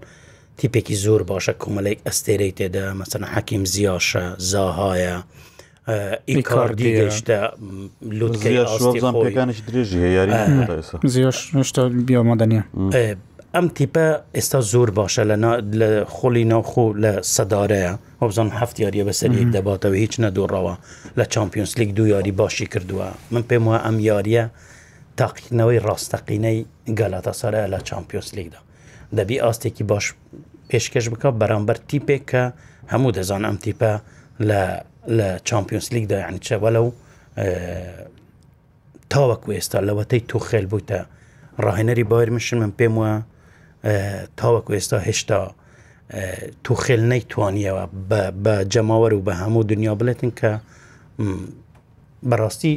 تیپێکی 0.61 0.95
زۆر 1.05 1.21
باشە 1.31 1.53
کۆمەلێک 1.61 1.99
ئەستێرەی 2.07 2.53
تێدا 2.59 2.85
مەسەن 2.99 3.23
حەکیم 3.33 3.63
زیاشە 3.75 4.23
زاهایە 4.51 5.15
ئیکاردی 6.31 6.91
گەشتە 6.99 7.39
لوتەکانش 8.19 9.57
درێژی 9.67 9.99
هەیە 10.05 10.21
زیشتا 11.15 11.81
بیامادەنیە 12.07 12.63
ئەم 13.55 13.67
تیپە 13.77 14.07
ئێستا 14.35 14.59
زۆر 14.71 14.89
باشە 14.99 15.21
لە 15.29 15.35
لە 15.79 15.89
خۆلی 16.15 16.43
ناوخۆ 16.51 16.85
لە 17.03 17.11
سەدارەیە 17.35 17.93
وەبزان 18.21 18.49
هەفت 18.59 18.75
یاریە 18.83 19.03
بەسەرێک 19.09 19.47
دەباتەوە 19.55 19.97
هیچ 20.03 20.13
نەدۆڕەوە 20.23 20.73
لە 21.19 21.25
چمپیۆنس 21.33 21.71
لیگ 21.79 21.89
دو 21.99 22.03
یاری 22.13 22.31
باشی 22.41 22.67
کردووە 22.73 23.09
من 23.31 23.43
پێم 23.49 23.63
وە 23.69 23.77
ئەم 23.85 23.97
یاریە 24.09 24.45
تاقینەوەی 25.21 25.79
ڕاستەقینەی 25.87 26.59
گەلاتە 26.99 27.33
سەرە 27.39 27.61
لە 27.73 27.79
چمپیۆنس 27.89 28.29
لیگدا 28.37 28.59
دەبی 29.17 29.37
ئاستێکی 29.45 29.83
باش 29.91 30.05
پێشکەش 30.69 31.05
بکە 31.13 31.29
بەرامبەر 31.41 31.77
تیپێک 31.89 32.23
کە 32.31 32.43
هەموو 32.93 33.11
دەزان 33.17 33.43
ئەم 33.47 33.57
تیپە 33.63 33.91
لە 34.49 34.61
لە 35.17 35.29
چمپیۆنس 35.47 35.87
لیگدا 35.93 36.17
یانچەوە 36.25 36.69
لەو 36.75 36.87
تاوەکو 39.13 39.49
ئێستا 39.57 39.79
لەوەتەی 39.87 40.21
تو 40.29 40.37
خێل 40.47 40.65
بوویتە 40.71 40.99
ڕاهێنەری 41.65 42.05
بایر 42.11 42.29
مشن 42.35 42.57
من 42.63 42.71
پێم 42.79 42.93
وە 43.01 43.11
تاوەکو 44.39 44.71
ئێستا 44.77 44.97
هێشتا 45.07 45.39
تو 46.63 46.73
خێل 46.83 47.01
نەیتوانیەوە 47.11 47.83
بە 48.43 48.53
جەماوەەر 48.73 49.11
و 49.13 49.25
بە 49.27 49.33
هەموو 49.41 49.63
دنیا 49.71 49.93
بڵێتن 49.99 50.31
کە 50.39 50.51
بەڕاستی 52.29 52.73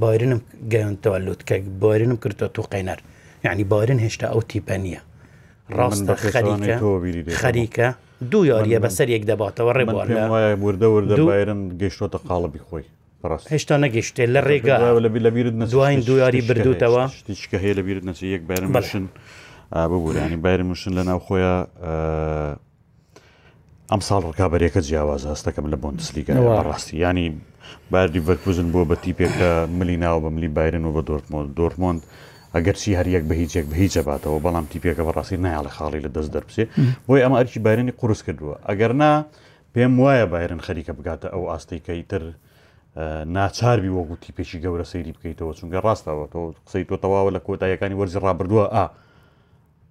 بارنم 0.00 0.40
گەیانتەوە 0.72 1.18
لوتکە 1.26 1.54
بارنم 1.80 2.16
کردو 2.22 2.46
تو 2.54 2.62
قینەر 2.72 2.98
یعنی 3.44 3.64
بارن 3.64 3.98
هێشتا 4.06 4.26
ئەو 4.34 4.42
تیپە 4.50 4.76
نیە 4.84 5.00
ڕاستە 5.76 6.14
خەریکە 6.34 6.80
خەریکە 7.40 7.88
دوو 8.30 8.44
یاریە 8.50 8.78
بەسەر 8.84 9.08
یەک 9.16 9.24
دەباتەوە 9.30 9.72
ڕێبوارم 9.76 11.60
گەشتۆتە 11.80 12.18
قاڵبی 12.28 12.60
خۆی 12.68 12.84
هێشتا 13.52 13.74
نەگەشتێ 13.84 14.24
لە 14.34 14.40
ڕێگا 14.48 14.76
دوین 15.74 15.98
دویاری 16.08 16.40
بردوتەوە 16.48 17.02
شتیکە 17.18 17.58
هەیە 17.62 17.74
لە 17.78 17.82
بیرت 17.86 18.04
نەچ 18.08 18.18
یەک 18.34 18.42
بارم 18.50 18.68
بەشن 18.76 19.04
ببووانی 19.90 20.36
بایر 20.44 20.60
موشن 20.68 20.92
لە 20.98 21.02
ناو 21.08 21.18
خۆیان 21.26 21.62
ئەم 23.90 24.00
ساڵ 24.08 24.22
ڕکابەرێکە 24.30 24.80
جیاواز 24.88 25.22
هەستەکەم 25.32 25.66
لە 25.72 25.76
بۆندسلیگەەوە 25.82 26.52
ڕاستی 26.68 26.96
ینی 27.04 27.26
باردی 27.92 28.20
بەرکوزن 28.28 28.68
بۆ 28.74 28.80
بە 28.90 28.96
تیپێکە 29.04 29.50
ملی 29.78 29.96
ناو 30.04 30.16
بە 30.24 30.30
ملی 30.36 30.48
بایرن 30.56 30.84
و 30.84 30.92
بە 30.96 31.02
دۆرتمۆند 31.08 31.48
دۆرتمۆند 31.58 32.00
ئەگەر 32.54 32.76
چی 32.80 32.90
هەریەک 32.98 33.24
بە 33.28 33.34
هیچێک 33.40 33.64
بە 33.70 33.76
هیچ 33.82 33.94
باتەوە 34.08 34.38
بەڵام 34.46 34.64
تیپێکە 34.72 35.02
بە 35.06 35.12
ڕاستی 35.16 35.36
نایڵە 35.44 35.70
خاڵی 35.76 36.00
لە 36.06 36.10
دەست 36.16 36.30
دەربسێ 36.34 36.64
بۆی 37.06 37.20
ئەمە 37.24 37.36
ئەرکی 37.40 37.60
بارێنی 37.66 37.92
قورس 38.00 38.20
کردووە 38.26 38.56
ئەگەر 38.68 38.92
نا 39.00 39.10
پێم 39.74 39.92
وایە 40.02 40.26
بایرن 40.32 40.60
خەریکە 40.66 40.92
بگاتە 40.98 41.26
ئەو 41.34 41.42
ئاستیکەی 41.52 42.02
تر 42.10 42.22
ناچاروی 43.36 43.90
وەگو 43.96 44.14
تیپێکی 44.22 44.58
گەورە 44.64 44.86
سەیری 44.92 45.12
بکەیتەوە 45.16 45.52
چونگە 45.58 45.80
ڕاستەوە 45.86 46.26
تۆ 46.32 46.38
قسەی 46.66 46.84
تۆ 46.88 46.96
تەواوە 47.02 47.30
لە 47.36 47.40
کۆتاییەکانی 47.46 47.96
وەرزی 48.00 48.20
ڕابردووە 48.24 48.64
ئا 48.74 48.84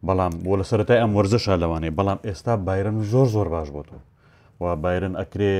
بەڵام 0.08 0.34
بۆ 0.46 0.54
لە 0.60 0.66
سەرەتای 0.70 1.00
ئەم 1.04 1.12
وەرزەشا 1.18 1.54
لەوانێ 1.62 1.90
بەڵام 1.98 2.20
ئێستا 2.28 2.54
بایرن 2.68 2.98
زۆر 3.12 3.28
زۆر 3.36 3.48
باش 3.54 3.70
بۆ 3.76 3.82
تۆ 3.90 3.96
و 4.62 4.64
بایرن 4.84 5.16
ئەکرێ 5.22 5.54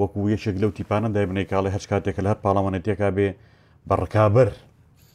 وەکو 0.00 0.20
یەکێک 0.34 0.56
لەو 0.62 0.70
تیپانە 0.76 1.08
دای 1.14 1.26
بنێ 1.30 1.44
کاڵی 1.50 1.70
هەچ 1.76 1.84
کاتێک 1.90 2.16
لە 2.24 2.28
هەر 2.32 2.38
پاڵەوانێتێکا 2.44 3.08
بێ 3.16 3.28
بەڕکابەر 3.88 4.48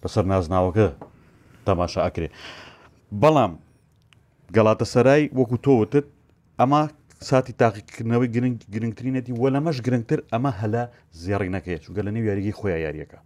بەسەر 0.01 0.25
نازناوەکە 0.31 0.87
تەماشا 1.69 1.99
ئەکرێ 2.07 2.29
بەڵام 3.21 3.51
گەڵاتە 4.55 4.85
سەرای 4.93 5.23
وەکو 5.39 5.57
تۆوتت 5.65 6.05
ئەمە 6.59 6.81
ساتی 7.29 7.53
تاقیکردنەوەی 7.61 8.29
گرنگ 8.35 8.57
گرنگترینەتی 8.73 9.33
وە 9.41 9.49
لەمەش 9.55 9.77
گرنگتر 9.85 10.19
ئەمە 10.33 10.51
هەلا 10.61 10.83
زێڕی 11.23 11.49
نەکەیە 11.55 11.79
چوگە 11.83 12.01
لە 12.07 12.11
نێو 12.15 12.25
یاریگەی 12.29 12.55
خۆیان 12.59 12.81
یاریەکە 12.87 13.19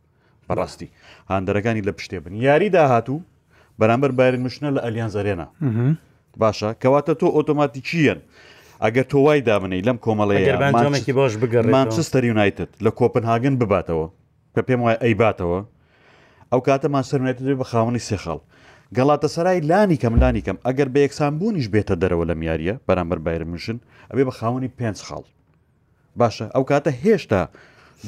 بەڕاستی 0.48 0.88
هاندەرەکانی 1.32 1.86
لە 1.88 1.92
پشتێ 1.98 2.18
بن 2.24 2.34
یاری 2.48 2.70
داهاتوو 2.76 3.18
بەرامبەر 3.80 4.12
بارن 4.20 4.42
مشنە 4.48 4.70
لە 4.76 4.82
ئەلیان 4.86 5.12
زەرێنا 5.16 5.48
باشە 6.44 6.70
کەواتە 6.82 7.14
تۆ 7.20 7.28
ئۆتۆماتیکیەن 7.38 8.20
ئەگەر 8.86 9.06
تۆ 9.12 9.18
وای 9.26 9.42
دامنەی 9.50 9.84
لەم 9.88 9.98
کۆمەڵەیەکی 10.06 11.14
باش 11.20 11.34
بگەڕ 11.42 11.64
مانچستەر 11.78 12.24
یونایتت 12.32 12.72
لە 12.86 12.92
کۆپنهاگن 13.00 13.56
بباتەوە 13.62 14.08
کە 14.56 14.62
پێم 14.68 14.80
وایە 14.86 14.98
ئەیباتەوە 15.04 15.60
ئەو 16.54 16.62
کاتەمان 16.70 17.04
سەرێتێت 17.12 17.58
بە 17.62 17.66
خاوەنی 17.72 18.06
سێخەڵ 18.10 18.40
گەڵاتە 18.98 19.28
سەرای 19.36 19.60
لانی 19.70 20.02
کەم 20.04 20.14
لانی 20.22 20.42
کەم 20.48 20.58
ئەگەر 20.66 20.88
بە 20.94 21.00
یەکسان 21.06 21.32
بوونیش 21.40 21.68
بێتە 21.74 21.96
دەرەوە 22.02 22.26
لە 22.30 22.36
میاریە 22.42 22.76
بەرامبەر 22.88 23.20
بایرمشن 23.26 23.78
ئەبێ 24.12 24.24
بە 24.28 24.34
خاوەنی 24.40 24.74
پێنج 24.78 24.98
خاڵ 25.08 25.24
باشە 26.20 26.46
ئەو 26.56 26.64
کاتە 26.72 26.92
هێشتا 27.04 27.42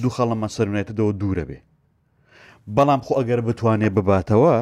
دوو 0.02 0.12
خەڵەمە 0.16 0.48
سەرێتەوە 0.56 1.12
دوورە 1.20 1.46
بێ 1.50 1.60
بەڵام 2.76 3.02
خۆ 3.06 3.14
ئەگەر 3.20 3.40
بتوانێت 3.48 3.94
بباتەوە 3.98 4.56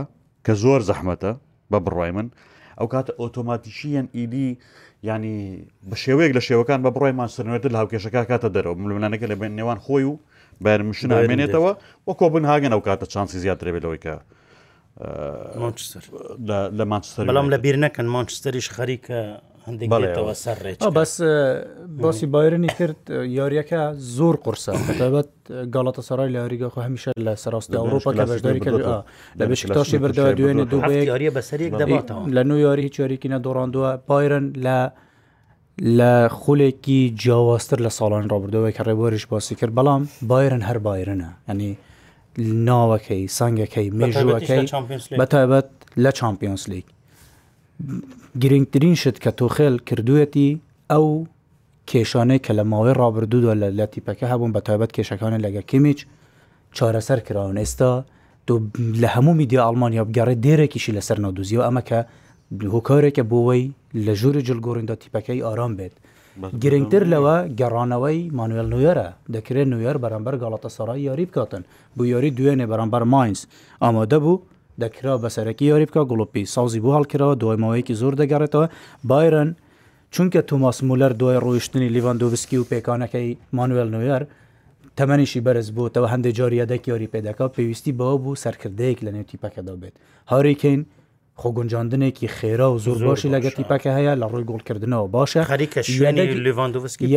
کە 0.45 0.53
زۆر 0.63 0.81
زەحمەتە 0.89 1.31
بە 1.71 1.77
بڕای 1.85 2.11
من 2.17 2.27
ئەو 2.79 2.87
کاتە 2.93 3.11
ئۆتۆماتیشیەن 3.21 4.07
ئیدی 4.15 4.47
ینی 5.07 5.65
بە 5.89 5.95
شێوەیەک 6.03 6.31
لە 6.37 6.41
شێوەکان 6.47 6.79
بە 6.85 6.89
بڕۆیمان 6.95 7.27
سنوێت 7.35 7.63
لە 7.73 7.77
هاوکێشەکە 7.81 8.21
کاتە 8.29 8.49
دەرەوە 8.55 8.75
ملمانەکە 8.83 9.25
لە 9.31 9.35
بین 9.41 9.53
نێوان 9.59 9.79
خۆی 9.85 10.05
و 10.11 10.19
بەرمشن 10.63 11.09
ئامێنێتەوە 11.15 11.71
وە 12.07 12.13
کۆبن 12.19 12.43
هاگەن 12.51 12.71
ئەو 12.75 12.81
کاتە 12.87 13.05
چانسی 13.13 13.37
زیاترێبێتەوەیکە 13.43 14.15
لە 16.79 16.83
مانچستر 16.91 17.21
بەڵام 17.29 17.47
لە 17.53 17.57
بیر 17.63 17.77
نەکەن 17.85 18.07
مانچستریش 18.15 18.67
خەریکە 18.75 19.21
هەندێک 19.67 19.89
بڵێتەوە 19.91 20.33
سەر 20.43 20.57
بەس 20.97 21.13
باسی 22.03 22.25
بایرنی 22.35 22.69
کرد 22.79 22.99
یاریەکە 23.39 23.81
زۆر 24.17 24.35
قرسە 24.45 24.71
تابەت 24.99 25.29
گەڵەتە 25.73 26.01
سەرای 26.09 26.29
لە 26.35 26.39
هەریگە 26.45 26.67
خۆ 26.73 26.79
هەمیشە 26.87 27.11
لە 27.25 27.33
سەراستی 27.43 27.77
ئەوروپا 27.81 28.11
کە 28.17 28.23
بەشداری 28.31 28.59
کرد 28.65 28.81
لە 29.39 29.43
بشتاشی 29.51 29.97
بەردا 30.03 30.23
دوێنێ 30.39 30.65
دوو 30.71 30.91
یاریە 31.11 31.31
بەسەرێک 31.37 31.71
دەباتەوە 31.81 32.23
لە 32.35 32.41
نو 32.49 32.55
یاری 32.65 32.83
هیچ 32.87 32.95
یاریکینە 33.03 33.39
دۆڕاندووە 33.45 33.89
بایرن 34.07 34.45
لە 34.65 34.79
لە 35.97 36.11
خولێکی 36.39 36.99
جیاواستر 37.21 37.79
لە 37.85 37.89
ساڵان 37.97 38.23
ڕابردەوەی 38.31 38.73
کە 38.77 38.83
ڕێبوارش 38.87 39.25
باسی 39.31 39.55
کرد 39.55 39.73
بەڵام 39.77 40.01
بایرن 40.21 40.61
هەر 40.69 40.77
بایرنە 40.87 41.29
ئەنی 41.47 41.71
ناوەکەی 42.67 43.23
سنگەکەی 43.37 43.89
مێژوەکەی 43.99 44.61
بەتابەت 45.19 45.67
لە 46.03 46.09
چمپیۆنس 46.19 46.63
لیگ 46.73 46.85
گرنگترین 48.41 48.95
شت 49.01 49.17
کە 49.23 49.31
تۆخێل 49.39 49.75
کردوەتی 49.89 50.49
ئەو 50.91 51.05
کێشانەی 51.89 52.39
کە 52.45 52.51
لە 52.59 52.63
ماوەی 52.71 52.95
ڕابردوودا 53.01 53.53
لە 53.61 53.69
لە 53.77 53.85
تیپەکە 53.93 54.25
هەبوون 54.31 54.51
بە 54.55 54.61
تایبەت 54.67 54.91
کێشەکانە 54.95 55.39
لەگە 55.45 55.61
کمیچ 55.71 55.99
چارەسەر 56.77 57.19
کراون 57.27 57.57
ئێستا 57.63 57.91
تۆ 58.47 58.53
لە 59.01 59.07
هەموو 59.15 59.33
میدی 59.39 59.61
ئەلمانیا 59.65 60.03
بگەڕێ 60.09 60.35
دێرەێکیشی 60.45 60.95
لەسەر 60.97 61.17
نادوزیەوە 61.25 61.63
ئەمە 61.67 61.81
کە 61.89 61.99
هۆکارێکە 62.73 63.23
بۆەوەی 63.31 63.63
لە 64.05 64.13
ژووری 64.21 64.45
جلگۆڕیندا 64.47 64.95
تیپەکەی 65.01 65.43
ئارام 65.45 65.73
بێت 65.79 65.93
گرنگتر 66.63 67.03
لەوە 67.13 67.35
گەڕانەوەی 67.59 68.19
مانوێل 68.37 68.67
نوێرە 68.73 69.07
دەکرێت 69.35 69.67
نوێر 69.73 69.97
بەرەمبەر 70.03 70.35
گاڵاتە 70.41 70.69
سەرای 70.77 71.01
یاری 71.07 71.25
بکاتن 71.29 71.63
بۆ 71.97 72.03
یاری 72.13 72.31
دوێنێ 72.37 72.65
بەرەمبەر 72.71 73.03
ماینس 73.13 73.41
ئامادە 73.83 74.19
بوو 74.23 74.35
دەکرا 74.81 75.13
بەسەرەکی 75.23 75.61
یاری 75.69 75.85
بکە 75.89 76.01
گڵپی 76.11 76.45
سازی 76.55 76.79
بۆ 76.83 76.89
هەڵکرەوە 76.97 77.35
دوایمەوەیەکی 77.41 77.93
زۆر 78.01 78.13
دەگەڕێتەوە 78.21 78.67
بایرن 79.09 79.51
چونکە 80.15 80.41
توماس 80.49 80.77
مولەر 80.83 81.13
دوای 81.19 81.37
ڕۆیشتنی 81.43 81.89
لیڤندۆویسکی 81.95 82.57
و 82.57 82.63
پێکانەکەی 82.71 83.27
مانوێل 83.57 83.89
نوێر 83.95 84.23
تەمەنیشی 84.97 85.41
بەرز 85.45 85.67
بووتەوە 85.75 86.07
هەندێک 86.13 86.33
جاریەدەکی 86.39 86.87
یاری 86.91 87.09
پێدەکە 87.13 87.45
پێویستی 87.55 87.93
بەوە 87.99 88.17
بوو 88.23 88.35
سەرکردەیەک 88.43 88.99
لە 89.05 89.11
نێوتی 89.15 89.37
پەکەدا 89.43 89.73
بێت 89.81 89.95
هاریکەین 90.31 90.81
خۆگونجاندنێکی 91.41 92.27
خێرا 92.37 92.67
و 92.73 92.77
زۆر 92.85 92.97
باشی 93.07 93.29
لەگەتی 93.35 93.63
پاکە 93.69 93.91
هەیە 93.97 94.13
لە 94.21 94.27
ڕووی 94.31 94.47
گۆڵکردنەوە 94.49 95.07
باشە 95.15 95.41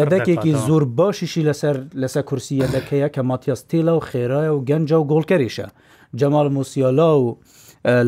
یەدەکێکی 0.01 0.53
زۆر 0.69 0.85
باشیشی 0.99 1.43
لەسەر 1.49 1.77
لەسەر 2.03 2.23
کورسیە 2.29 2.67
دەکەیە 2.77 3.09
کە 3.15 3.23
ماتیاس 3.31 3.61
تێلا 3.71 3.95
و 3.99 4.07
خێرایە 4.11 4.51
و 4.57 4.65
گەنج 4.69 4.91
و 4.93 5.03
گۆڵکەریشە 5.11 5.69
جەمال 6.21 6.47
موسیالا 6.57 7.11
و 7.21 7.27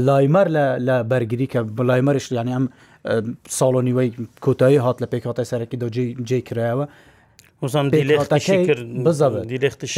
لایمەر 0.09 0.47
لە 0.87 0.97
بەرگری 1.11 1.47
کە 1.53 1.61
بلایمەرش 1.79 2.27
یانی 2.37 2.53
ئەم 2.57 2.65
ساڵۆنیوەی 3.59 4.09
کۆتایی 4.45 4.79
هات 4.85 4.97
لە 5.03 5.07
پێکاتە 5.13 5.45
سەرەکی 5.51 5.77
دۆجی 5.83 6.07
جێ 6.29 6.41
کرایەوە 6.49 6.85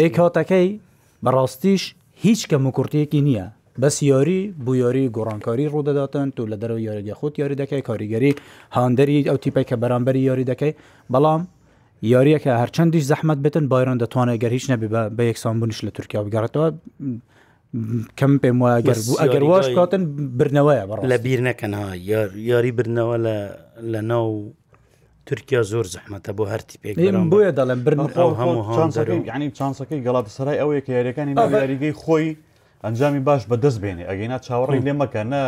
پێکاتەکەی 0.00 0.68
بەڕاستیش 1.24 1.82
هیچ 2.24 2.40
کە 2.50 2.56
مکورتیەکی 2.64 3.20
نییە 3.26 3.46
بەس 3.82 3.96
یاری 4.12 4.40
بۆ 4.64 4.72
یاری 4.84 5.10
گۆڕانکاری 5.16 5.66
ڕوودەداتن 5.72 6.28
تو 6.36 6.42
لە 6.52 6.56
دەرەوە 6.62 6.80
یاریگە 6.88 7.14
خۆت 7.20 7.34
یاری 7.42 7.56
دەکەی 7.62 7.82
کاریگەری 7.88 8.32
هاندەری 8.76 9.18
ئەو 9.30 9.36
تیپێک 9.44 9.66
کە 9.70 9.76
بەرامبەری 9.82 10.22
یاری 10.28 10.44
دەکەی 10.52 10.72
بەڵام 11.12 11.42
یاریەکە 12.14 12.52
هەرچەندیش 12.62 13.04
زەحمت 13.10 13.38
بتن 13.44 13.64
بایران 13.72 13.98
دەتوانێت 14.04 14.38
گەر 14.42 14.52
هیچ 14.56 14.64
نەبی 14.72 14.88
بە 15.18 15.22
یەکسانبوونیش 15.30 15.80
لە 15.86 15.90
تورکیا 15.96 16.20
بگەڕێتەوە 16.26 16.66
کەم 18.18 18.32
پێم 18.42 18.58
وایە 18.64 18.80
گەربوو 18.88 19.20
ئەگەر 19.22 19.42
واش 19.50 19.66
کاتن 19.78 20.02
برنەوەیە 20.38 20.84
بڕ 20.90 20.98
لە 21.12 21.16
بیر 21.24 21.40
نەکەنها 21.48 21.86
یاری 22.50 22.72
برنەوە 22.78 23.16
لە 23.92 24.00
ناو 24.10 24.26
تورکیا 25.26 25.62
زۆر 25.72 25.86
زەحمەتە 25.94 26.30
بۆ 26.38 26.44
هەرتی 26.52 26.78
پێ 26.82 26.90
بۆیە 27.32 27.50
دەڵێن 27.58 27.80
برن 27.84 28.00
ینی 29.34 29.50
چانسەکەی 29.58 30.00
گەڵاتە 30.06 30.30
سەرای 30.36 30.58
ئەوەیە 30.60 30.80
کە 30.86 30.90
یاریەکانی 30.98 31.32
یاریگەی 31.60 31.94
خۆی 32.02 32.28
ئەنجامی 32.84 33.20
باش 33.28 33.42
بە 33.50 33.56
دەست 33.64 33.78
بێنێ 33.82 34.04
ئەگەینا 34.10 34.38
چاوەڕی 34.46 34.80
لێ 34.86 34.92
مەکەنە 35.02 35.42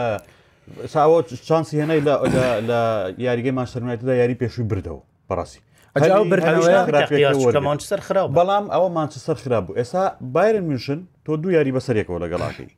ساوە 0.95 1.19
چانسی 1.49 1.77
هێنەی 1.81 2.01
لە 2.69 2.77
یاریگەی 3.27 3.57
ماشتەرمایەتدا 3.59 4.13
یاری 4.23 4.37
پێشوی 4.43 4.67
بردەوە 4.71 5.01
بەڕاستی 5.29 5.61
مانچستر 5.95 8.01
خراپ 8.09 8.27
بەڵام 8.39 8.65
ئەوە 8.75 8.89
مانچستر 8.99 9.35
خراپ 9.45 9.63
بوو 9.67 9.77
ئێستا 9.81 10.03
بایرن 10.35 10.65
میشن 10.73 11.01
تۆ 11.25 11.33
دو 11.43 11.49
یاری 11.57 11.73
بەسەرێکەوە 11.77 12.19
لەگەڵاکی 12.25 12.69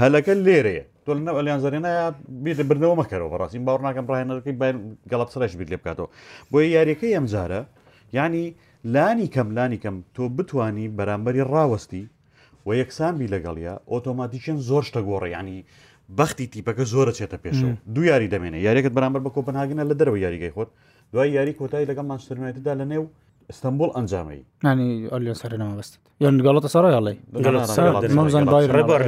هەلەکە 0.00 0.34
لێرەیە 0.46 0.82
تۆ 1.04 1.10
لەنە 1.18 1.32
ئەلیان 1.38 1.60
زەرێنایە 1.64 2.04
بێتە 2.44 2.64
برنەوە 2.70 2.94
مەکەەوە 3.00 3.28
بەڕاستی 3.32 3.64
باوە 3.68 3.80
ناکەم 3.86 4.06
ڕایەنەکەی 4.12 4.54
گەڵب 5.10 5.28
سرش 5.34 5.52
بیت 5.58 5.68
لێ 5.72 5.76
بکاتەوە 5.82 6.08
بۆیە 6.52 6.68
یاریەکەی 6.76 7.12
ئەم 7.16 7.26
جارە 7.32 7.60
ینی 8.16 8.46
لانی 8.94 9.28
کەم 9.34 9.48
لانی 9.56 9.78
کەم 9.84 9.96
تۆ 10.16 10.22
بتانی 10.38 10.86
بەرامبەری 10.98 11.42
ڕاوەستی 11.52 12.02
و 12.66 12.68
یەکسانبی 12.82 13.26
لەگەڵە 13.34 13.74
ئۆتۆماتیچەن 13.92 14.56
زۆر 14.68 14.82
شتە 14.88 15.00
گۆڕیانی 15.08 15.58
بەختی 16.18 16.46
تیپەکە 16.52 16.84
زۆرە 16.92 17.12
چێتە 17.18 17.38
پێشەوە 17.44 17.74
دو 17.94 18.02
یاری 18.10 18.28
دەمێنێ 18.32 18.58
یاریەکەت 18.66 18.94
بەرامبەر 18.96 19.22
بە 19.26 19.30
کۆپنهاگنە 19.36 19.82
لە 19.90 19.94
دەرەوە 20.00 20.18
یاریگەی 20.26 20.54
خۆت 20.56 20.70
دوای 21.12 21.30
یاری 21.32 21.52
کۆتایی 21.60 21.86
لەگەڵ 21.90 22.04
مانچترمێتدا 22.10 22.72
لە 22.80 22.84
نێو 22.92 23.04
ئستمبول 23.50 23.90
ئەنجامی 23.96 24.40
نانی 24.64 24.88
ئەلیۆ 25.12 25.34
سەرنەوە 25.42 25.74
بەست 25.80 25.92
یان 26.24 26.34
گەڵەتە 26.46 26.68
سەرای 26.74 26.94
لەڵێ 28.76 29.04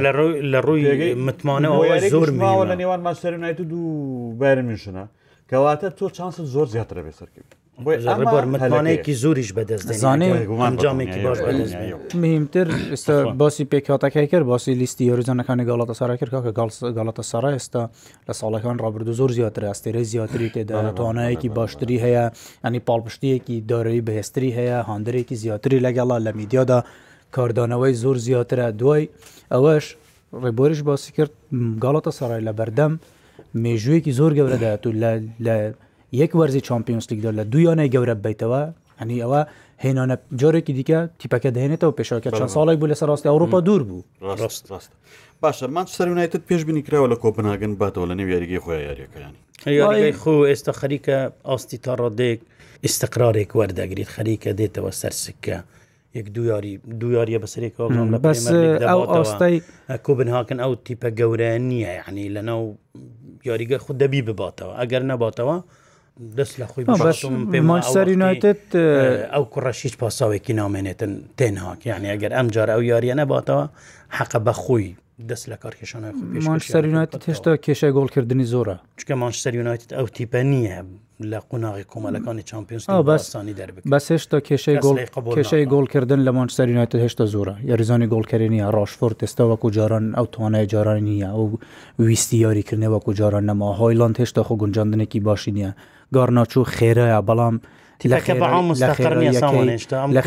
لە 0.53 0.59
ڕووی 0.67 1.13
متمانەوە 1.25 1.79
زۆر 2.13 2.29
ماوە 2.41 2.63
لە 2.71 2.75
نێوان 2.81 3.01
ماسەرنایت 3.07 3.59
دوو 3.71 3.91
بارمیشنە 4.41 5.03
کەواتە 5.49 5.87
تۆ 5.97 6.05
چانسە 6.17 6.43
زۆر 6.53 6.67
زیاترە 6.73 7.01
بێ 7.05 7.13
سەرکەوی 7.19 7.47
متمانەیەکی 7.85 9.13
زۆریش 9.23 9.49
بەدەستجامێکی 9.57 11.19
باش 11.27 11.39
مهمتر 12.21 12.67
ئێستا 12.91 13.15
باسی 13.41 13.67
پێکاتەکەی 13.73 14.27
کرد 14.31 14.43
باسی 14.51 14.73
لیستی 14.81 15.03
یۆریزانەکانی 15.11 15.63
گڵاتە 15.69 15.93
سارا 15.99 16.15
کرد 16.21 16.31
کە 16.43 16.51
گڵاتە 16.97 17.23
سارا 17.31 17.51
ئێستا 17.57 17.83
لە 18.29 18.33
ساڵەکان 18.39 18.75
ڕابردو 18.83 19.13
زۆر 19.19 19.31
زیاتر 19.37 19.63
ئەستێرە 19.73 20.01
زیاتری 20.13 20.49
تێدا 20.55 20.79
توانایەکی 20.99 21.49
باشتری 21.57 21.97
هەیە 22.05 22.23
ئەنی 22.65 22.79
پاڵپشتیەکی 22.87 23.55
دارایی 23.69 24.03
بەهێستری 24.07 24.51
هەیە 24.59 24.77
هاندێکی 24.89 25.35
زیاتری 25.43 25.79
لەگەڵا 25.85 26.17
لە 26.25 26.31
میدیادا 26.39 26.79
کاردانەوەی 27.35 27.93
زۆر 28.03 28.17
زیاترە 28.25 28.67
دوای 28.79 29.03
ئەوەش 29.53 29.85
ڕێبۆریش 30.43 30.81
باسی 30.89 31.09
کرد 31.17 31.31
گڵاتە 31.83 32.09
سارای 32.19 32.41
لە 32.47 32.53
بەردەم 32.59 32.93
مێژوویەکی 33.63 34.13
زۆر 34.19 34.31
گەورەدات 34.37 34.83
و 34.87 34.91
لە 35.47 35.55
یەک 36.19 36.31
وەرزی 36.35 36.61
چمپیۆنس 36.67 37.11
لیگدا 37.11 37.31
لە 37.39 37.43
دویانەی 37.53 37.89
گەورە 37.93 38.15
بیتەوە 38.25 38.61
هەنی 39.01 39.17
ئەوە 39.23 39.41
هێنانە 39.83 40.15
جۆرێکی 40.41 40.73
دیکە 40.77 40.99
تیپەکە 41.19 41.49
دێنێتەوە 41.55 41.93
پێشەکە 41.99 42.29
چەند 42.37 42.51
ساڵێک 42.55 42.77
بوو 42.79 42.91
لە 42.91 42.95
سەرڕاستی 43.01 43.27
ئەوروپا 43.31 43.59
دوور 43.67 43.83
بوو 43.87 44.03
ڕاست 44.41 44.63
ڕاست 44.71 44.91
باشە 45.43 45.65
مانچستەرونایتت 45.75 46.41
پێش 46.49 46.61
بینی 46.67 46.81
کراوە 46.87 47.07
لە 47.13 47.17
کۆپناگەن 47.23 47.73
باتەوە 47.81 48.05
لە 48.11 48.15
نێو 48.19 48.29
یاریگەی 48.33 48.59
خۆی 48.63 48.81
یاریەکەیانی 48.89 50.13
خۆ 50.21 50.33
ئێستا 50.49 50.73
خەریکە 50.81 51.17
ئاستی 51.49 51.77
تا 51.85 51.93
ڕۆدێک 52.01 52.39
ئستقرارێک 52.85 53.49
وەردەگریت 53.59 54.09
خەریکە 54.15 54.49
دێتەوە 54.59 54.91
سەرسکە. 55.01 55.57
یەک 56.17 56.27
دو 56.35 56.41
یاری 56.51 56.73
دو 57.01 57.07
یاریە 57.17 57.39
بەسەرێکەوەم 57.43 57.91
لە 58.13 58.19
بەس 58.25 58.43
ئەو 58.89 59.01
ئاستای 59.15 59.55
کۆبنهاکن 60.05 60.59
ئەو 60.63 60.73
تیپە 60.85 61.09
گەورە 61.19 61.49
نییە 61.69 61.91
یعنی 61.99 62.23
لەناو 62.35 62.61
یاریگە 63.49 63.77
خود 63.85 63.97
دەبی 64.03 64.21
بباتەوە 64.27 64.73
ئەگەر 64.79 65.03
نەباتەوە 65.11 65.55
دەست 66.37 66.55
لە 66.61 66.65
خۆی 66.71 66.83
پێمانسەرینایتت 67.53 68.63
ئەو 69.33 69.43
کوڕەشیش 69.53 69.93
پاساوێکی 70.01 70.53
نامێنێتن 70.61 71.13
تێنهاک 71.37 71.79
یعنی 71.91 72.07
ئەگەر 72.13 72.31
ئەم 72.37 72.47
جارە 72.55 72.71
ئەو 72.75 72.83
یاریە 72.91 73.15
نەباتەوە 73.21 73.65
حەقە 74.17 74.39
بەخۆی 74.47 74.87
دەست 75.29 75.45
لە 75.51 75.57
کار 75.61 75.73
کێشانە 75.79 76.09
مانسەرینایت 76.47 77.11
هێشتا 77.29 77.51
کێشە 77.65 77.89
گۆڵکردنی 77.97 78.45
زۆرە 78.53 78.77
چکە 78.99 79.13
مانسەرینایت 79.23 79.83
ئەو 79.97 80.07
تیپە 80.15 80.41
نییە 80.51 80.79
لە 81.23 81.39
قوناغی 81.49 81.83
کۆمەلەکانی 81.83 82.41
چمپیۆنس 82.51 82.85
بەستانی 83.05 83.53
دەرب 83.59 83.75
بەس 83.91 84.05
هێشتا 84.11 84.39
کێشەی 84.47 84.77
گۆڵ 84.85 84.97
کێشەی 85.35 85.65
گۆڵکردن 85.73 86.19
لە 86.27 86.31
مانچستەرینایت 86.37 86.91
هێشتا 87.03 87.25
زۆرە 87.33 87.53
یاریزانی 87.69 88.07
گۆڵکردنیە 88.13 88.67
ڕاشفۆر 88.75 89.11
تێستا 89.19 89.43
وەکو 89.51 89.67
جاران 89.75 90.05
ئەو 90.17 90.25
توانای 90.33 90.65
جاران 90.71 90.97
نیە 91.07 91.29
ئەو 91.35 91.45
ویستی 91.99 92.37
یاریکردنی 92.45 92.87
وەکو 92.95 93.11
جاران 93.19 93.45
نەما 93.49 93.69
هۆیلند 93.79 94.15
هێشتا 94.21 94.43
خۆ 94.47 94.53
گونجاندنێکی 94.61 95.19
باشی 95.27 95.51
نیە 95.57 95.69
گارناچوو 96.15 96.65
خێرەیە 96.75 97.21
بەڵام 97.29 97.55
لە 98.05 98.19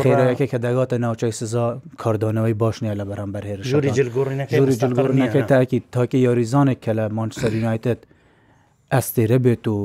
خێرەیەەکە 0.03 0.45
کە 0.51 0.57
دەگاتە 0.65 0.95
ناوچەی 1.05 1.31
سزا 1.31 1.79
کاردانەوەی 2.03 2.53
باش 2.57 2.77
نیە 2.83 2.93
لە 2.99 3.05
بەرامبەر 3.09 3.43
هێر 3.49 3.59
ژوری 3.71 3.89
جلگۆڕینەکەی 3.97 5.43
تاکی 5.51 5.79
تاکە 5.95 6.17
یاریزانێک 6.27 6.79
کە 6.85 6.89
لە 6.97 7.03
مانچستەرینایتت 7.17 7.99
ئەستێرە 8.93 9.37
بێت 9.45 9.65
و 9.67 9.77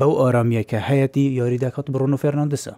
بەو 0.00 0.12
ئارامیەکە 0.22 0.78
هەیەی 0.88 1.26
یاری 1.40 1.58
دەکات 1.64 1.86
بڕۆنو 1.92 2.18
فێرناندسە 2.22 2.74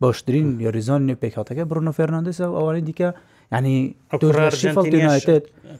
باشترین 0.00 0.60
یاریزان 0.60 1.00
نێ 1.10 1.14
پێکاتەکە 1.22 1.62
بڕۆنو 1.70 1.92
فێرناندسە 1.98 2.44
و 2.50 2.54
ئەوانەی 2.58 2.84
دیکە 2.88 3.08
ینی 3.52 3.94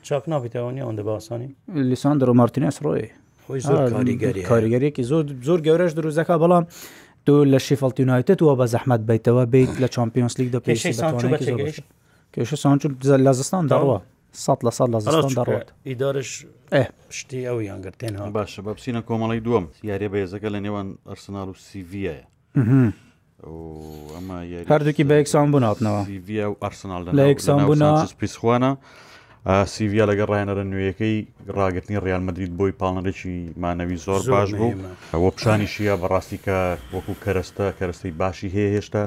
چاک 0.08 0.24
نابیتوانی 0.30 0.80
ئەوەندە 0.84 1.02
باسانی 1.08 1.48
لیسان 1.90 2.16
دەڕۆ 2.20 2.34
مارتینس 2.40 2.76
ڕۆی 2.86 3.06
کاریگەریەکی 4.50 5.02
زۆر 5.10 5.24
زۆر 5.48 5.58
گەورەش 5.66 5.92
دروزەکە 5.98 6.34
بەڵام 6.42 6.64
تۆ 7.26 7.34
لە 7.52 7.58
شیفڵتیونایتت 7.66 8.38
وە 8.46 8.52
بە 8.60 8.66
زەحمەت 8.74 9.02
بیتەوە 9.08 9.44
بیت 9.52 9.72
لە 9.82 9.88
چمپیۆنسلیک 9.94 10.48
دە 10.54 10.60
پێش 10.66 10.80
کێشە 12.38 12.56
سانچ 12.64 12.80
لە 13.26 13.32
زستان 13.40 13.64
دەڕوە 13.72 13.98
سە 14.44 14.52
لە 14.66 14.72
سە 14.78 14.84
لە 14.92 14.98
زستان 15.04 15.30
دەڕێت 15.38 15.68
ئیدارش 15.88 16.30
پشتی 17.08 17.40
ئەو 17.48 17.58
یانگرتێن 17.70 18.14
ها 18.20 18.24
باشە 18.38 18.60
بە 18.66 18.70
بچینە 18.76 19.00
کۆمەڵی 19.08 19.40
دووەم 19.46 19.66
یاریە 19.88 20.08
بەێزەکە 20.14 20.48
لە 20.54 20.60
نێوان 20.66 20.88
ئەرسناال 21.08 21.48
و 21.52 21.56
سیڤە 21.66 22.16
ئەمە 24.16 24.38
هەردووکی 24.72 25.04
بە 25.08 25.14
یەکسان 25.20 25.46
بووناتنەوە 25.52 26.02
لە 27.18 27.22
یەکسان 27.32 27.60
بوونا 27.68 27.92
پێسخواانە 28.20 28.70
سیڤیا 29.74 30.04
لەگە 30.10 30.24
ڕایەنەرە 30.30 30.64
نوێیەکەی 30.72 31.16
ڕاگرتنی 31.58 31.96
ڕالمەدرید 32.04 32.52
بۆی 32.58 32.72
پاڵنەرێکی 32.80 33.36
مانەوی 33.62 33.96
زۆر 34.06 34.20
باش 34.34 34.50
بوو 34.60 34.74
ئەوە 35.12 35.30
پیشانی 35.34 35.68
شیە 35.74 35.94
بەڕاستیکە 36.02 36.58
وەکو 36.94 37.14
کەرستە 37.24 37.66
کەرستەی 37.78 38.12
باشی 38.20 38.48
هەیە 38.56 38.70
هێشتا 38.76 39.02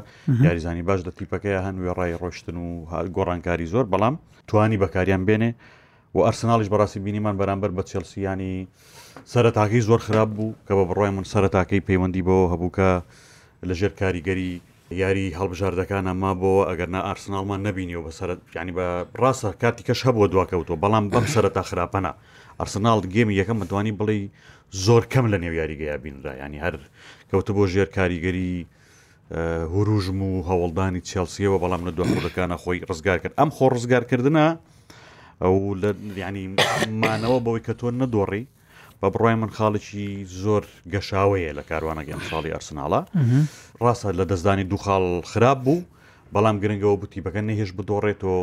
یاریزانی 0.45 0.83
باش 0.89 0.99
لە 1.07 1.11
تیپەکەی 1.17 1.59
هەن 1.65 1.75
وێ 1.83 1.91
ڕای 1.97 2.13
ڕۆشتن 2.21 2.55
و 2.65 2.67
گۆڕانکاری 3.15 3.67
زۆر 3.73 3.85
بەڵام 3.91 4.15
توانی 4.49 4.77
بەکاریان 4.83 5.21
بێنێ 5.27 5.51
و 6.15 6.19
ئەرسناڵیش 6.25 6.69
بەڕاستی 6.73 6.99
بینیمان 7.05 7.35
بەرامبەر 7.39 7.71
بە 7.77 7.83
چێلسیانی 7.89 8.55
سەرتاکی 9.31 9.81
زۆر 9.87 9.99
خراپ 10.07 10.29
بوو 10.37 10.53
کە 10.67 10.73
بە 10.77 10.83
بڕای 10.89 11.11
من 11.15 11.25
سەرتاکەی 11.33 11.85
پەیوەندی 11.87 12.23
بەوە 12.27 12.45
هەبوو 12.53 12.69
کە 12.77 12.89
لەژێر 13.69 13.91
کاریگەری 14.01 14.53
یاری 14.97 15.31
هەڵبژاردەکان 15.37 16.07
ئەما 16.09 16.31
بۆ 16.41 16.51
ئەگەرنا 16.69 16.99
ئارسناڵمان 17.05 17.61
نبینیەوە 17.67 18.01
بە 18.09 18.11
سەر 18.19 18.29
ینی 18.57 18.73
بە 18.77 18.85
ڕاستە 19.21 19.49
کاتی 19.61 19.83
کەش 19.87 19.99
هەبووە 20.07 20.27
دواکەوتەوە 20.33 20.81
بەڵام 20.83 21.05
بەم 21.13 21.25
سەرتا 21.33 21.61
خراپەنا 21.69 22.11
ئەرسناڵ 22.59 22.99
گێمی 23.13 23.35
یەکەم 23.41 23.57
متوانی 23.61 23.93
بڵێ 24.01 24.17
زۆر 24.85 25.03
کەم 25.13 25.25
لە 25.33 25.37
نێو 25.43 25.53
یاریگەیا 25.61 25.95
بینرا 26.03 26.33
ینی 26.43 26.59
هەر 26.65 26.75
کەوتە 27.31 27.51
بۆ 27.55 27.63
ژێر 27.73 27.89
کاریگەری 27.97 28.53
هوروژم 29.73 30.19
و 30.29 30.33
هەوڵدانی 30.49 31.01
چێلسیەوە 31.09 31.57
بەڵام 31.63 31.81
لە 31.87 31.91
دوخودەکانە 31.97 32.57
خۆی 32.63 32.83
ڕزگار 32.89 33.17
کرد 33.23 33.33
ئەم 33.39 33.49
خۆ 33.55 33.65
ڕزگارکردە 33.75 34.45
ئەو 35.43 35.55
لە 35.81 35.89
ینیمانەوە 36.23 37.39
بەوەی 37.45 37.63
کە 37.67 37.73
تۆ 37.79 37.87
نەدۆڕی 38.01 38.43
بە 39.01 39.09
بڕای 39.15 39.35
من 39.41 39.49
خاڵێکی 39.57 40.07
زۆر 40.43 40.63
گەشاوەیە 40.93 41.51
لە 41.59 41.63
کاروانە 41.69 42.03
گەم 42.09 42.21
ساڵی 42.29 42.53
ئەرسناڵە 42.55 43.01
ڕاستە 43.85 44.09
لە 44.19 44.25
دەستدانی 44.31 44.65
دوو 44.71 44.79
خاڵ 44.85 45.03
خراپ 45.31 45.59
بوو 45.65 45.81
بەڵام 46.35 46.55
گرنگەوە 46.63 46.95
بوتی 47.01 47.21
بەکە 47.25 47.41
نەهێش 47.49 47.69
بدۆڕێتەوە 47.77 48.39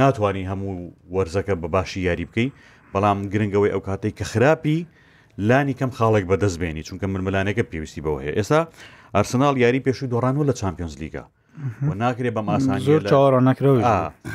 ناتوانانی 0.00 0.48
هەموو 0.50 0.74
وەرزەکە 1.14 1.54
بە 1.62 1.68
باشی 1.74 2.00
یاری 2.08 2.24
بکەی 2.30 2.48
بەڵام 2.94 3.18
گرنگەوەی 3.32 3.70
ئەو 3.74 3.82
کاتێک 3.88 4.14
کە 4.18 4.24
خراپی 4.32 4.78
لانی 5.48 5.74
کەم 5.80 5.90
خاڵێک 5.98 6.24
بەدەستبێنی 6.30 6.82
چونکە 6.88 7.04
مرملانەکە 7.14 7.62
پێویستی 7.70 8.02
بەوە 8.06 8.18
هەیە 8.24 8.34
ئێستا 8.38 8.60
ئەرسناڵ 9.14 9.54
یاری 9.64 9.80
پێشوی 9.86 10.08
دۆڕانوە 10.12 10.44
لە 10.50 10.54
چمپیۆنز 10.60 10.94
لیگە 11.02 11.24
و 11.88 11.90
ناکرێت 12.02 12.34
بە 12.36 12.42
ماسان 12.48 12.78
زۆر 12.90 13.02
چاوەڕان 13.10 13.44
نکرەوە 13.50 13.78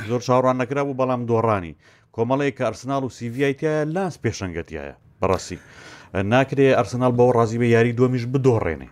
زۆر 0.10 0.22
چاوەڕان 0.28 0.58
نەکرا 0.62 0.82
و 0.90 0.98
بەڵام 1.00 1.22
دۆڕانی 1.30 1.74
کۆمەڵەیە 2.16 2.54
کە 2.58 2.64
ئەرسناڵ 2.68 3.02
و 3.06 3.10
سیVایتیە 3.18 3.76
لاس 3.96 4.16
پێشنگەتیایە 4.24 4.96
بەڕاستی 5.22 5.58
ناکرێ 6.34 6.66
ئەرسنال 6.78 7.14
بەەوە 7.18 7.34
ڕازی 7.38 7.58
بە 7.62 7.68
یاری 7.76 7.94
دومیش 8.00 8.24
بدۆڕێنێ 8.34 8.90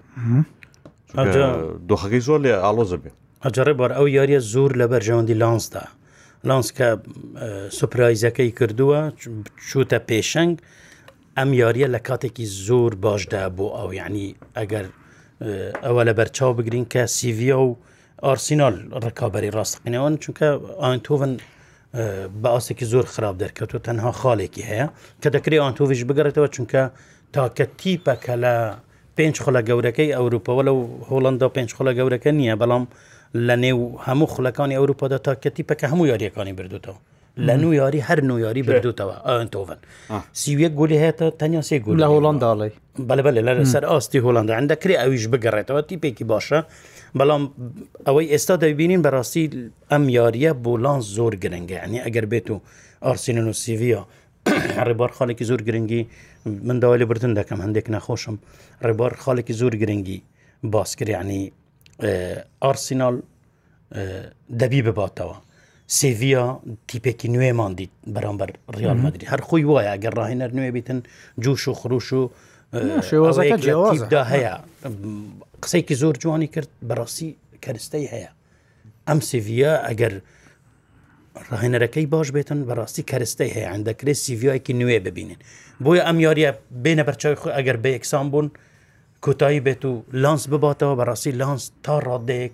دۆخەکەی 1.89 2.21
زۆر 2.27 2.39
لێ 2.45 2.53
ئالۆزە 2.65 2.97
بێ 3.03 3.11
ئەجارڕێ 3.45 3.73
بار 3.79 3.91
ئەو 3.97 4.05
یاریە 4.17 4.39
زۆر 4.53 4.71
لە 4.79 4.85
بەرژەوەندی 4.91 5.35
لانسدا 5.41 5.83
لانس 6.47 6.67
کە 6.77 6.87
سوپرایزەکەی 7.79 8.51
کردووە 8.59 8.99
چوتە 9.69 9.99
پێشنگ 10.09 10.53
ئەم 11.37 11.49
یاریە 11.61 11.87
لە 11.95 11.99
کاتێکی 12.07 12.45
زۆر 12.67 12.91
باشدا 13.05 13.43
بۆ 13.57 13.67
ئەو 13.77 13.89
یعنی 13.99 14.25
ئەگەر 14.59 14.85
ئەوە 15.85 16.01
لە 16.07 16.13
بەرچاو 16.19 16.51
بگرین 16.57 16.85
کە 16.93 17.01
سیڤە 17.17 17.57
و 17.67 17.69
ئارسینال 18.25 18.75
ڕکابی 19.05 19.49
ڕاستقینەوەن 19.57 20.13
چونکە 20.23 20.47
ئاینتۆڤن 20.83 21.33
بەئاستێکی 22.43 22.85
زۆر 22.91 23.05
خراپ 23.13 23.35
دەرکەوتەوە 23.43 23.81
تەنها 23.87 24.11
خاڵێکی 24.21 24.63
هەیە 24.69 24.87
کە 25.21 25.29
دەکرێت 25.35 25.59
ئەوان 25.61 25.75
تۆڤش 25.77 26.01
بگەڕێتەوە 26.09 26.47
چونکە 26.55 26.81
تاکە 27.33 27.65
تیپەکە 27.79 28.35
لە 28.43 28.53
پێنج 29.17 29.35
خۆلە 29.43 29.61
گەورەکەی 29.69 30.13
ئەوروپەوە 30.17 30.61
لەو 30.67 30.77
هۆڵندا 31.09 31.47
پێنج 31.55 31.69
خۆلە 31.77 31.91
گەورەکە 31.99 32.29
نییە 32.39 32.55
بەڵام 32.61 32.83
لە 33.47 33.55
نێو 33.65 33.79
هەموو 34.05 34.31
خولەکانی 34.33 34.75
ئەوروپادا 34.79 35.17
تاکە 35.25 35.49
تیپەکە 35.55 35.85
هەموو 35.91 36.09
یاریەکانی 36.11 36.53
بردوتەوە 36.59 36.99
لە 37.47 37.53
نو 37.63 37.69
یاری 37.81 38.01
هەر 38.07 38.19
نو 38.29 38.35
یاری 38.45 38.61
بردوتەوە 38.67 39.15
ئەتۆڤن 39.27 39.79
سیویە 40.41 40.69
گولی 40.79 40.97
هەیە 41.01 41.13
تەنیا 41.39 41.61
سێ 41.69 41.77
گول 41.85 41.95
لە 42.03 42.07
هۆڵنداڵی 42.13 42.71
بەلبل 43.09 43.35
لە 43.47 43.51
سەر 43.73 43.83
ئاستی 43.91 44.19
هۆڵندا 44.25 44.53
هەندەکرێ 44.59 44.95
ئەویش 45.01 45.23
بگەڕێتەوە 45.31 45.81
تیپێکی 45.89 46.25
باشە 46.31 46.59
بەڵام 47.17 47.43
ئەوەی 48.07 48.27
ئێستا 48.33 48.55
دەبینین 48.63 49.01
بەڕاستی 49.05 49.45
ئەم 49.91 50.03
یاریە 50.17 50.51
بۆلان 50.65 50.99
زۆر 51.15 51.33
گرنگگە 51.43 51.77
عنی 51.85 51.99
ئەگەر 52.05 52.25
بێت 52.31 52.47
و 52.53 52.57
ئارسینن 53.05 53.47
و 53.49 53.53
سیڤیا 53.63 54.01
ڕێبار 54.87 55.11
خاڵێکی 55.17 55.43
زۆر 55.49 55.61
گرنگی 55.67 56.01
من 56.67 56.79
داوای 56.79 56.99
لە 57.01 57.05
برتن 57.09 57.33
دەکەم 57.41 57.59
هەندێک 57.65 57.85
نەخۆشم 57.95 58.35
ڕێبار 58.87 59.13
خاڵێکی 59.23 59.53
زۆر 59.61 59.73
گرنگی 59.81 60.21
باسکرانی 60.63 61.41
ئارسینال 62.63 63.15
دەبی 64.59 64.81
بباتەوە 64.87 65.37
سێڤیا 65.99 66.45
تیپێکی 66.89 67.27
نوێمان 67.35 67.71
دیت 67.79 67.91
بەرامبەر 68.15 68.49
ڕیال 68.77 68.97
مدرری 69.05 69.25
هەر 69.33 69.41
خۆی 69.47 69.63
وایە 69.71 69.93
گەڕاهێنەر 70.03 70.51
نوێ 70.57 70.69
بیتن 70.75 70.99
جوش 71.43 71.67
و 71.67 71.73
خروش 71.81 72.13
و 72.13 72.21
شێوازەکە 73.09 73.57
جیاوازدا 73.65 74.21
هەیە 74.33 74.53
قسەیکی 75.63 75.95
زۆر 76.01 76.15
جوانی 76.23 76.47
کرد 76.55 76.69
بەڕاستی 76.89 77.29
کەرستەی 77.63 78.05
هەیە 78.13 78.29
ئەم 79.07 79.19
سڤە 79.29 79.73
ئەگەر 79.87 80.13
ڕاهێنەرەکەی 81.51 82.05
باش 82.13 82.27
بێتن 82.35 82.59
بەڕاستی 82.69 83.03
کەرستەی 83.11 83.51
هەیە 83.55 83.69
ئەندەکرێت 83.73 84.17
سیڤایکی 84.25 84.73
نوێ 84.81 84.97
ببینین 85.07 85.39
بۆیە 85.83 86.01
ئەم 86.07 86.17
یاریە 86.25 86.49
بێنە 86.83 87.03
بەرچوی 87.07 87.37
خۆ 87.41 87.47
ئەگەر 87.57 87.77
بە 87.83 87.89
یەکسان 87.97 88.25
بوون 88.31 88.47
کۆتایی 89.25 89.61
بێت 89.65 89.83
و 89.89 89.93
لانس 90.23 90.43
بباتەوە 90.51 90.95
بەڕاستی 90.99 91.31
لانس 91.41 91.63
تا 91.85 91.95
ڕادەیەک 92.07 92.53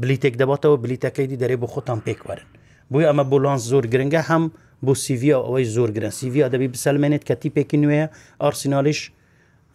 بلیتێک 0.00 0.34
دەباتەوە 0.42 0.76
بلیتەکەی 0.84 1.28
دەرێ 1.42 1.56
بۆ 1.62 1.66
خۆتان 1.74 1.98
پێکوارن 2.06 2.46
بۆی 2.92 3.04
ئەمە 3.08 3.24
بۆ 3.30 3.36
لانس 3.44 3.62
زۆر 3.72 3.84
گرنگە 3.92 4.22
هەم 4.30 4.44
بۆ 4.86 4.94
سیڤیا 5.06 5.36
ئەوەی 5.38 5.64
زۆر 5.76 5.90
گرن 5.96 6.10
سیڤیا 6.20 6.46
دەبی 6.54 6.68
بسەلمێنێت 6.74 7.24
کە 7.28 7.34
تیپێکی 7.42 7.78
نوێە 7.84 8.06
ئارسینالیش 8.44 9.00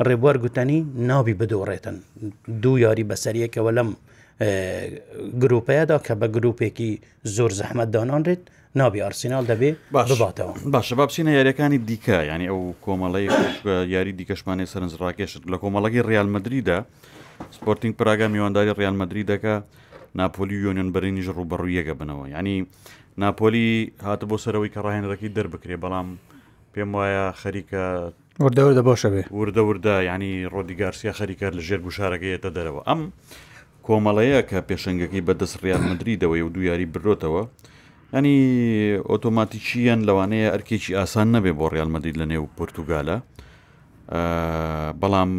ڕێبوار 0.07 0.37
گوتنی 0.43 0.79
ناوی 1.09 1.33
بدۆڕێتن 1.41 1.97
دوو 2.63 2.77
یاری 2.85 3.05
بەسەریەکەوە 3.11 3.71
لەم 3.77 3.89
گرروپەیەدا 5.41 5.97
کە 6.05 6.13
بە 6.21 6.27
گرروپێکی 6.35 6.91
زۆر 7.35 7.51
زەحمەت 7.59 7.89
دانانرێت 7.95 8.43
نابی 8.79 9.01
ئارسینال 9.03 9.45
دەبێ 9.51 9.71
باتەوە 10.21 10.53
باشە 10.73 10.93
با 10.99 11.05
بچینە 11.07 11.31
یاریەکانی 11.37 11.79
دیکە 11.89 12.17
ینی 12.31 12.47
ئەو 12.51 12.61
کۆمەڵی 12.85 13.25
یاری 13.95 14.13
دیکەشمانی 14.19 14.65
سەرنج 14.73 14.93
ڕاکێشت 15.03 15.43
لە 15.51 15.57
کۆمەڵەکەی 15.63 16.03
ریالمەدریدا 16.09 16.77
سپۆرتنگ 17.57 17.93
پراگا 17.99 18.27
میوانداری 18.33 18.71
ریالمەدری 18.81 19.23
دەکە 19.31 19.53
ناپۆلی 20.19 20.55
یۆنیۆن 20.65 20.89
بەرینیش 20.95 21.27
ڕوبەڕوویەکە 21.37 21.93
بنەوە 21.99 22.25
ینی 22.35 22.55
ناپۆلی 23.21 23.67
هاتە 24.05 24.25
بۆ 24.31 24.37
سەرەوەی 24.43 24.69
کە 24.73 24.79
ڕاهێنەکەی 24.85 25.33
دەربکرێ 25.37 25.77
بەڵام 25.83 26.07
پێم 26.73 26.89
وایە 26.95 27.25
خەریکە 27.41 27.81
وردەوردە 28.43 28.83
باشە 28.89 29.09
بێ 29.13 29.23
وردە 29.41 29.61
وردە 29.69 29.95
ینی 30.09 30.33
ڕۆدیگارسیا 30.53 31.11
خەریکە 31.19 31.47
لە 31.55 31.61
ژێر 31.67 31.79
گوشارەکەیەتە 31.85 32.49
دەرەوە 32.57 32.81
ئەم 32.89 33.01
کۆمەڵەیە 33.85 34.41
کە 34.49 34.57
پێشنگەکەی 34.69 35.25
بەدەست 35.27 35.55
ڕیان 35.63 35.83
مدریدەوەی 35.91 36.43
و 36.45 36.53
دویاری 36.55 36.91
برۆتەوە 36.93 37.43
ینی 38.17 38.37
ئۆتۆماتیکییان 39.09 40.01
لەوانەیە 40.07 40.51
ئەرکێکی 40.53 40.97
ئاسان 40.99 41.27
نەبێ 41.35 41.51
بۆ 41.59 41.65
ڕیالمەدید 41.73 42.15
لە 42.21 42.25
نێو 42.31 42.45
پرتوگالە 42.57 43.17
بەڵام 44.07 45.31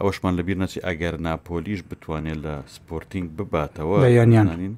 ئەوەشمان 0.00 0.34
لەبییر 0.38 0.58
نەچی 0.62 0.80
ئەگەر 0.86 1.14
ناپۆلیش 1.26 1.80
بتوانێت 1.90 2.38
لە 2.44 2.54
سپۆرتنگ 2.74 3.26
بباتەوە 3.38 3.98
یانین 4.10 4.76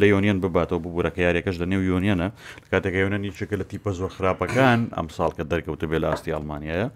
لە 0.00 0.06
یۆنیان 0.12 0.38
بباتەوە 0.44 0.80
ببوورەکە 0.84 1.20
یاریەکەش 1.26 1.56
لە 1.62 1.66
نێو 1.72 1.80
یۆنیانە 1.92 2.28
کاتێکە 2.72 2.98
یۆنەنی 3.04 3.30
چکە 3.40 3.56
لە 3.60 3.64
تیپە 3.70 3.90
زۆر 4.00 4.10
خراپەکان 4.16 4.80
ئەم 4.96 5.08
ساڵکە 5.16 5.44
دەرکەوتە 5.52 5.86
بێ 5.90 5.98
لە 6.02 6.06
ئاستی 6.10 6.32
ئەلمانیایە 6.34 6.88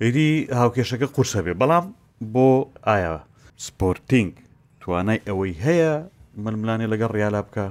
ئێری 0.00 0.30
هاوکێشەکە 0.60 1.06
قورسە 1.14 1.40
بێ 1.46 1.54
بەڵام 1.60 1.86
بۆ 2.32 2.48
ئایا 2.86 3.14
سپۆرتنگ 3.66 4.30
توانای 4.82 5.18
ئەوەی 5.28 5.54
هەیە 5.64 5.92
ململانێ 6.44 6.86
لەگەڵ 6.92 7.10
ڕیالا 7.18 7.40
بکە 7.46 7.66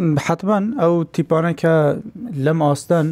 حتمان 0.00 0.74
ئەو 0.80 0.94
تیپانەکە 1.14 1.74
لەم 2.44 2.58
ئاستەن 2.64 3.06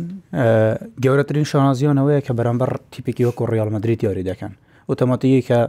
گەورەترین 1.05 1.45
شانازیانەوەیە 1.53 2.21
کە 2.27 2.33
بەرامبەر 2.39 2.71
تیپێکی 2.93 3.27
وەکو 3.29 3.45
ڕیالمەدرری 3.53 3.97
یاری 4.09 4.25
دەکەن 4.31 4.53
وتەماتەیە 4.91 5.41
کە 5.49 5.61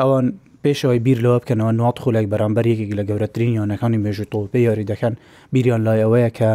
ئەوان 0.00 0.26
پێشەوەی 0.64 1.00
بیر 1.06 1.18
لەوە 1.24 1.38
بکەنەوە 1.42 1.72
نات 1.80 1.96
خولێک 2.02 2.26
بەرامبەر 2.32 2.64
یەکێک 2.72 2.90
لە 2.98 3.02
گەورەترین 3.08 3.52
یانەکانی 3.58 4.02
مێژوو 4.04 4.30
تۆڵپی 4.32 4.62
یاری 4.68 4.88
دەکەن 4.92 5.14
بیریان 5.52 5.82
لایەوەیە 5.88 6.30
کە 6.38 6.50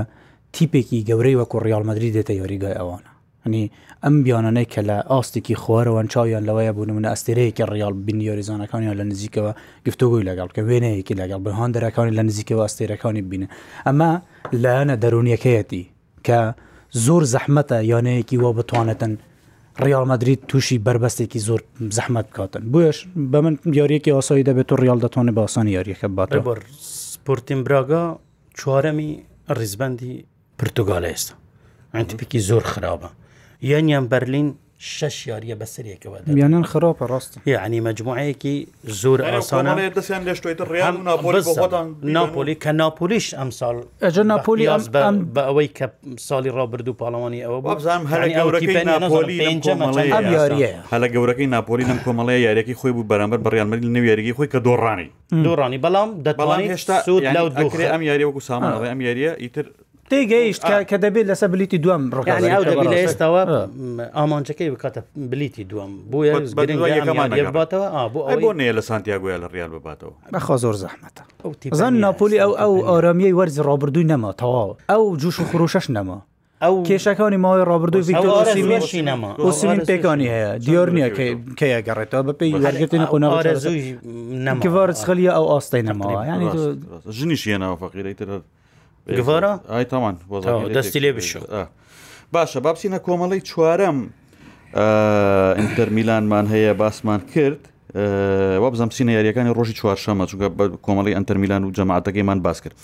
تیپێکی 0.56 1.06
گەورەی 1.10 1.38
وەکو 1.40 1.58
ڕیالمەدرری 1.66 2.14
دێتە 2.16 2.34
یاریگای 2.42 2.76
ئەوانە 2.80 3.12
هەنی 3.46 3.64
ئەم 4.06 4.18
بیانانەی 4.24 4.66
کە 4.74 4.82
لە 4.90 4.98
ئاستێکی 5.12 5.56
خوارەوەن 5.62 6.08
چاویان 6.14 6.44
لەوەیە 6.50 6.72
بوون 6.76 6.90
منە 6.98 7.10
ئەستێرەیەکی 7.14 7.64
ڕیال 7.72 7.94
بینیۆریزانەکانیان 8.08 8.96
لە 9.00 9.04
نزیکەوە 9.12 9.52
گفتوگوی 9.88 10.24
لەگەڵ 10.30 10.50
کە 10.56 10.62
وێنەیەکی 10.70 11.16
لەگەڵ 11.22 11.40
بەهان 11.48 11.72
دەرەکانی 11.76 12.14
لە 12.18 12.24
نزیکەوە 12.30 12.64
ئەستێرەکانی 12.68 13.22
بینن 13.32 13.50
ئەمە 13.88 14.12
لایەنە 14.64 14.96
دەرونیەکەیەتی 15.04 15.84
کە 16.28 16.40
زۆر 17.06 17.24
زەحمەتە 17.34 17.78
یانەیەکی 17.92 18.38
وە 18.44 18.50
بتوانێتن 18.60 19.14
ڕیالمەدرید 19.84 20.42
تووشی 20.50 20.78
بربەستێکی 20.86 21.40
زۆر 21.48 21.62
زەحمت 21.98 22.26
بکاتن 22.30 22.64
بۆش 22.74 22.98
بە 23.32 23.38
من 23.46 23.56
یاریەکی 23.80 24.12
ئاسایی 24.18 24.44
دەبێت 24.50 24.70
و 24.72 24.76
ڕیال 24.84 25.00
دەتوانێت 25.06 25.36
باسانی 25.40 25.72
یاریەکە 25.78 26.08
باتەوە 26.18 26.56
سپورتین 27.12 27.62
براگا 27.66 28.04
چوارەمی 28.60 29.10
ڕیزبندی 29.58 30.14
پرتگال 30.60 31.04
ئێستا 31.12 31.34
ئەتیپێکی 31.96 32.40
زۆر 32.50 32.64
خراپە 32.74 33.10
یانیان 33.62 34.08
بەرلین 34.10 34.52
شش 34.80 35.28
یاریە 35.28 35.56
بەسەرێکەوە 35.62 36.18
میانان 36.38 36.64
خراپە 36.64 37.06
ڕاستە 37.12 37.38
یعنی 37.46 37.80
مجموعەیەکی 37.82 38.56
زۆر 38.86 39.20
ئاسانە 39.22 39.74
ناپۆلی 42.04 42.56
کە 42.64 42.72
ناپۆلیش 42.82 43.34
ئەم 43.34 43.50
ساڵ 43.60 43.76
ئەجە 44.02 44.24
ناپۆلی 44.32 44.66
بە 45.36 45.42
ئەوەی 45.50 45.68
کە 45.78 45.86
ساڵی 46.30 46.50
ڕابرد 46.58 46.88
و 46.88 46.94
پاڵەوانی 47.02 47.42
ئەوە 47.46 47.82
هەلە 50.92 51.08
گەورەکەی 51.16 51.48
ناپۆلی 51.56 51.86
نم 51.90 52.00
کۆمەڵەیە 52.06 52.40
یاریێکی 52.48 52.74
خۆی 52.76 52.92
بوو 52.92 53.04
بەرامبەر 53.10 53.40
بەڕیانمەری 53.46 53.86
نو 53.88 54.04
یاریی 54.06 54.34
خۆی 54.34 54.48
کە 54.54 54.58
دۆڕانی 54.68 55.10
دۆڕانی 55.48 55.78
بەڵام 55.86 56.10
دەتوانانی 56.26 56.68
هێشتا 56.74 56.98
ئەم 57.94 58.02
یاری 58.10 58.24
وەکو 58.26 58.42
سامانەوە 58.50 58.88
ئەم 58.92 59.02
یاریە 59.02 59.32
ئیتر 59.42 59.66
تێگەیشت 60.12 60.64
کە 60.90 60.98
دەبێت 61.04 61.26
لەسەر 61.32 61.44
بلیتی 61.54 61.78
دوم 61.78 62.04
ڕگانی 62.18 62.50
ئەو 62.56 62.64
دەبی 62.70 62.88
لە 62.94 62.98
ئێستاەوە 63.04 63.42
ئامانچەکەی 64.18 64.70
بکاتە 64.74 65.00
بلیتی 65.32 65.64
دوم 65.64 65.92
بووەکەمانباتەوە 66.12 67.88
بۆ 68.44 68.52
نێ 68.60 68.70
لە 68.78 68.82
سانتیاگوۆە 68.90 69.36
لە 69.44 69.48
ڕال 69.56 69.72
بباتەوە 69.76 70.14
بەخوا 70.34 70.58
زۆر 70.64 70.76
زەحمەتە 70.84 71.24
زان 71.80 71.94
ناپۆلی 72.04 72.40
ئەو 72.44 72.52
ئەو 72.62 72.74
ئارامیەی 72.90 73.34
وەرزی 73.40 73.62
ڕابردووی 73.70 74.08
نەما 74.12 74.32
تەواو 74.42 74.70
ئەو 74.92 75.18
جوش 75.22 75.40
و 75.40 75.46
خروشش 75.50 75.88
نەما 75.92 76.20
ئەو 76.64 76.76
کێشەکانی 76.88 77.38
ماوەی 77.46 77.66
ڕابردوو 77.70 78.08
ویکتۆسیمین 78.10 79.80
پێکانی 79.90 80.28
هەیە 80.36 80.52
دیۆر 80.66 80.90
نییە 80.96 81.10
کەیە 81.60 81.80
گەڕێتەوە 81.88 82.24
بەپی 82.28 82.52
هەرگتن 82.66 83.04
قۆناوارز 83.12 85.00
خەلیە 85.08 85.32
ئەو 85.38 85.46
ئاستەی 85.54 85.84
نەماوە 85.90 86.22
ینی 86.32 86.48
ژنیشیەنەوە 87.20 87.76
فەقیرەی 87.84 88.16
تر 88.20 88.30
گڤارە 89.10 89.52
ئای 89.72 89.86
تامان 89.92 90.16
دەستی 90.76 91.00
لێ 91.04 91.12
بشو 91.18 91.40
باشە 92.36 92.60
بابسینە 92.66 93.00
کۆمەڵی 93.08 93.42
چوارەم 93.50 93.98
ئینتەر 95.60 95.90
میلانمان 95.96 96.46
هەیە 96.54 96.74
باسمان 96.82 97.22
کرد 97.34 97.60
وا 98.62 98.70
بزم 98.70 98.90
سینە 98.98 99.12
یاریەکانی 99.18 99.52
ڕۆژی 99.58 99.76
چوارشەمە 99.80 100.24
چگە 100.32 100.48
کۆمەڵی 100.86 101.14
ئەتەر 101.18 101.38
میلان 101.42 101.64
و 101.64 101.72
جەماعەتەکەیمان 101.78 102.40
باس 102.46 102.58
کرد 102.64 102.76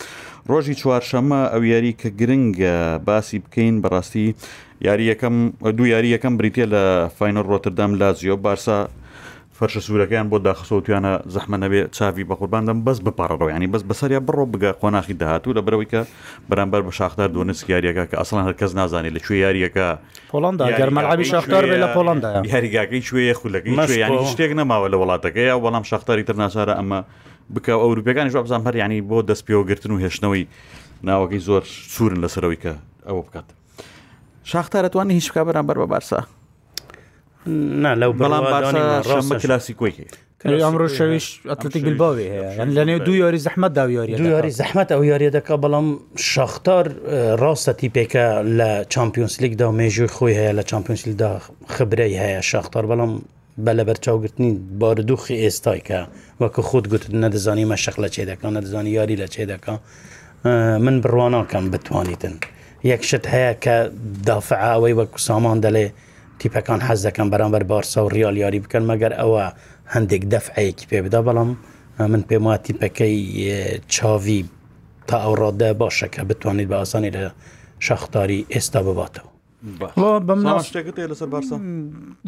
ڕۆژی 0.51 0.73
چوارشەمە 0.81 1.39
ئەو 1.53 1.63
یاری 1.73 1.93
کە 2.01 2.07
گرنگە 2.19 2.77
باسی 3.07 3.39
بکەین 3.45 3.75
بەڕاستی 3.83 4.27
یاری 4.87 5.05
یەکەم 5.11 5.35
دوو 5.77 5.87
یاری 5.87 6.09
یەکەم 6.17 6.33
بریتە 6.39 6.65
لە 6.73 6.83
فینەر 7.19 7.45
ڕۆتردام 7.51 7.91
لازیۆ 8.01 8.35
بارسا 8.45 8.79
فەرشە 9.59 9.81
سوورەکەیان 9.85 10.27
بۆ 10.31 10.37
داخستوتیانە 10.49 11.09
زەحمە 11.33 11.57
نەبێ 11.63 11.81
چاوی 11.97 12.23
بە 12.29 12.35
قورباندەم 12.39 12.77
بەس 12.87 12.97
بپارڕەوە 13.05 13.49
ینی 13.55 13.67
بەس 13.73 13.83
بەسەریا 13.89 14.19
بڕۆ 14.27 14.45
بگە 14.51 14.71
خۆناخی 14.79 15.13
داهاتوو 15.21 15.53
لە 15.57 15.61
برەوەی 15.67 15.87
کە 15.93 16.01
بەرامبەر 16.49 16.81
بە 16.87 16.91
شاختار 16.99 17.29
دۆنس 17.37 17.59
یاریەکە 17.73 18.03
کە 18.11 18.15
ئەسڵان 18.21 18.43
هەرکەس 18.47 18.71
نازانێت 18.79 19.13
لە 19.17 19.21
کوێ 19.25 19.35
یاریەکە 19.45 19.87
پۆلندا 20.33 20.63
گەرمەلعبی 20.79 21.25
شاختار 21.33 21.63
لە 21.83 21.87
پۆلندا 21.97 22.27
یاریگاکەی 22.53 23.01
شوێ 23.09 23.33
خولەکەی 23.39 23.75
شتێک 24.33 24.51
نەماوە 24.59 24.87
لە 24.93 24.97
وڵاتەکەی 25.01 25.49
وەڵام 25.63 25.83
شاختاری 25.91 26.23
ترناچارە 26.29 26.73
ئەمە 26.79 26.99
بکە 27.53 27.73
ئەوروپەکانی 27.83 28.29
ژ 28.33 28.35
بزان 28.45 28.61
هەر 28.67 28.75
ینی 28.81 29.01
بۆ 29.09 29.17
دەستپێوەگرتن 29.29 29.91
و 29.93 29.99
هێشتنەوەی 30.03 30.43
ناوەکەی 31.07 31.41
زۆر 31.47 31.61
سوورن 31.95 32.17
لەسەرەوەی 32.25 32.59
کە 32.63 32.73
ئەوە 33.07 33.21
بکات. 33.27 33.47
شاختارەتوانانی 34.51 35.13
هیچ 35.19 35.27
بکە 35.31 35.41
بەرامبەر 35.47 35.77
بە 35.81 35.87
بارسا 35.93 36.21
لەو 37.47 38.11
بەڵام 38.19 38.43
کلاسی 39.43 39.73
کۆی 39.73 39.91
ئەمڕۆ 40.65 40.87
شەویش 40.97 41.27
ئەتلتیک 41.51 41.83
بلباوی 41.85 42.27
هەیە 42.29 42.65
لە 42.77 42.83
نێو 42.87 42.99
دوو 43.05 43.15
یاری 43.15 43.39
زەحمە 43.47 43.67
دا 43.75 43.85
یاری 43.91 44.15
دو 44.15 44.27
یاری 44.35 44.51
زەحمەت 44.51 44.89
ئەو 44.95 45.03
یاری 45.11 45.29
دەکە 45.35 45.55
بەڵام 45.63 45.87
شەختار 46.33 46.85
ڕاستەتی 47.43 47.89
پێکە 47.95 48.27
لە 48.57 48.69
چمپیۆنس 48.93 49.33
لیگدا 49.43 49.67
مێژوی 49.79 50.07
خۆی 50.15 50.35
هەیە 50.39 50.53
لە 50.59 50.63
چمپیۆنس 50.71 51.07
لیدا 51.07 51.31
خبرەی 51.75 52.13
هەیە 52.23 52.41
شەختار 52.51 52.83
بەڵام 52.91 53.13
بەلەبەر 53.65 53.97
چاوگرتنی 54.05 54.51
باردوخی 54.79 55.35
ئێستایکە 55.49 55.99
وەکو 56.41 56.61
خودت 56.69 56.87
گوت 56.91 57.03
نەدەزانیمە 57.23 57.77
شەق 57.85 57.97
لە 58.03 58.09
چێ 58.15 58.23
دەکەن 58.31 58.51
نەدەزانی 58.57 58.91
یاری 58.99 59.15
لە 59.23 59.27
چێ 59.33 59.43
دەکە 59.51 59.73
من 60.85 60.95
بڕواناکەم 61.03 61.65
بتوانیتن 61.73 62.35
یەکشت 62.91 63.25
هەیە 63.33 63.53
کە 63.63 63.75
دافعاوەی 64.29 64.93
وەکو 64.99 65.17
سامان 65.27 65.57
دەڵێ 65.65 65.87
تیپەکان 66.41 66.79
حەز 66.89 67.05
دەکەم 67.07 67.27
بەرامبەر 67.33 67.63
بارسا 67.63 68.05
و 68.05 68.09
ریال 68.09 68.37
یاری 68.37 68.59
بکەن 68.63 68.83
مەگەر 68.89 69.13
ئەوە 69.21 69.43
هەندێک 69.93 70.23
دەفعەیەکی 70.33 70.85
پێ 70.89 70.99
بدا 71.05 71.21
بەڵام 71.27 71.49
من 71.99 72.21
پێم 72.29 72.43
وا 72.47 72.57
تیپەکەی 72.65 73.15
چاوی 73.95 74.45
تا 75.07 75.15
ئەو 75.23 75.33
ڕادە 75.41 75.69
باشە 75.81 76.07
کە 76.13 76.21
بتوانیت 76.29 76.69
بە 76.69 76.73
ئاسانی 76.73 77.11
لە 77.15 77.23
شەختاری 77.85 78.45
ئێستا 78.53 78.79
بباتەوە 78.87 79.29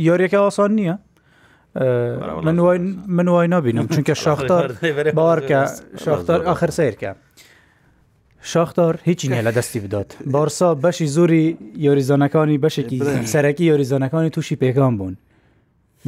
یاریەکە 0.08 0.38
ئاسان 0.46 0.72
نییە 0.80 0.98
من 3.18 3.28
وای 3.30 3.48
نبینم 3.48 3.88
چونکە 3.88 4.14
شاختار 4.26 4.66
باوەکە 5.18 5.60
شاختار 6.06 6.42
آخر 6.44 6.70
سیرکە 6.70 7.12
شاختار 8.46 9.00
هیچی 9.04 9.28
نیە 9.28 9.46
لە 9.48 9.52
دەستی 9.58 9.80
بدات 9.80 10.18
بارسا 10.26 10.76
بەشی 10.84 11.06
زۆری 11.18 11.58
یۆریزانەکانی 11.78 12.60
بەشێکی 12.64 13.04
سەرەکی 13.32 13.62
یۆریزانەکانی 13.62 14.30
تووشی 14.30 14.56
پێگام 14.56 14.98
بوون 14.98 15.18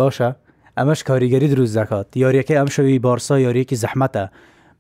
باشە 0.02 0.32
ئەمەش 0.80 1.04
کاریگەری 1.04 1.48
دروست 1.54 1.78
دەکات 1.80 2.06
یاریەکەی 2.16 2.58
ئەم 2.58 2.68
شەوی 2.70 3.00
بارسا 3.00 3.40
یاریەکی 3.40 3.76
زەحمەتە 3.76 4.30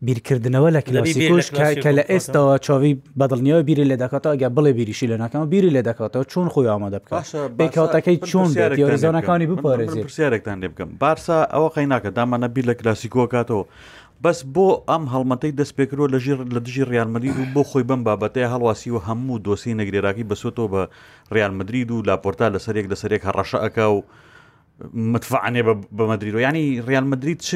بیرکردنەوە 0.06 0.70
لە 0.76 0.82
کلاسیکۆش 0.88 1.48
کە 1.84 1.90
لە 1.98 2.04
ئێستاەوە 2.12 2.60
چاوی 2.62 3.02
بەدڵنیەوە 3.20 3.64
بیری 3.68 3.84
لە 3.86 3.96
دەکات 3.96 4.24
ئەگە 4.28 4.50
بڵێ 4.58 4.72
بیریشی 4.78 5.08
لە 5.08 5.18
ناکەمە 5.20 5.46
بیری 5.48 5.70
لە 5.70 5.82
دەکاتەوە 5.82 6.30
چۆن 6.32 6.48
خۆی 6.54 6.68
ئامادە 6.72 7.00
بکات 7.06 7.26
بێکاتەکەی 7.60 8.18
چۆن 8.30 8.50
یۆریزانەکانی 8.80 9.48
بپارێزی 9.52 10.00
پرسیارێکتان 10.06 10.60
لێ 10.64 10.68
بکەم 10.68 10.90
بارسا 11.00 11.38
ئەوە 11.54 11.76
قەی 11.76 11.86
ناکە 11.92 12.10
دامانە 12.18 12.48
بیر 12.54 12.66
لە 12.72 12.74
کلاسیکۆ 12.80 13.28
کاتەوە 13.34 13.66
بەس 14.26 14.40
بۆ 14.56 14.64
ئەم 14.90 15.04
هەڵمەتەی 15.14 15.52
دەستپێکرۆ 15.62 16.06
لە 16.14 16.20
ژێر 16.26 16.40
لە 16.56 16.60
دژی 16.66 16.84
ڕیانمەدی 16.92 17.32
و 17.38 17.42
بۆ 17.56 17.62
خۆی 17.70 17.84
بم 17.90 18.02
بابەتەیە 18.08 18.48
هەڵواسی 18.54 18.90
و 18.94 19.00
هەموو 19.08 19.42
دۆسی 19.46 19.78
نەگرێراکی 19.82 20.26
بەسۆتەوە 20.30 20.68
بە 20.74 20.82
ڕیانمەدرید 21.36 21.90
و 21.92 21.98
لاپۆرتا 22.10 22.48
لەسەرێک 22.56 22.86
لەسەرێک 22.92 23.22
هەڕەشەکە 23.30 23.86
و 23.96 24.00
متفعانێ 25.14 25.62
بە 25.98 26.04
مدرریرۆ 26.12 26.40
ینی 26.48 26.66
ڕیانمەدرید 26.88 27.40
چ 27.48 27.50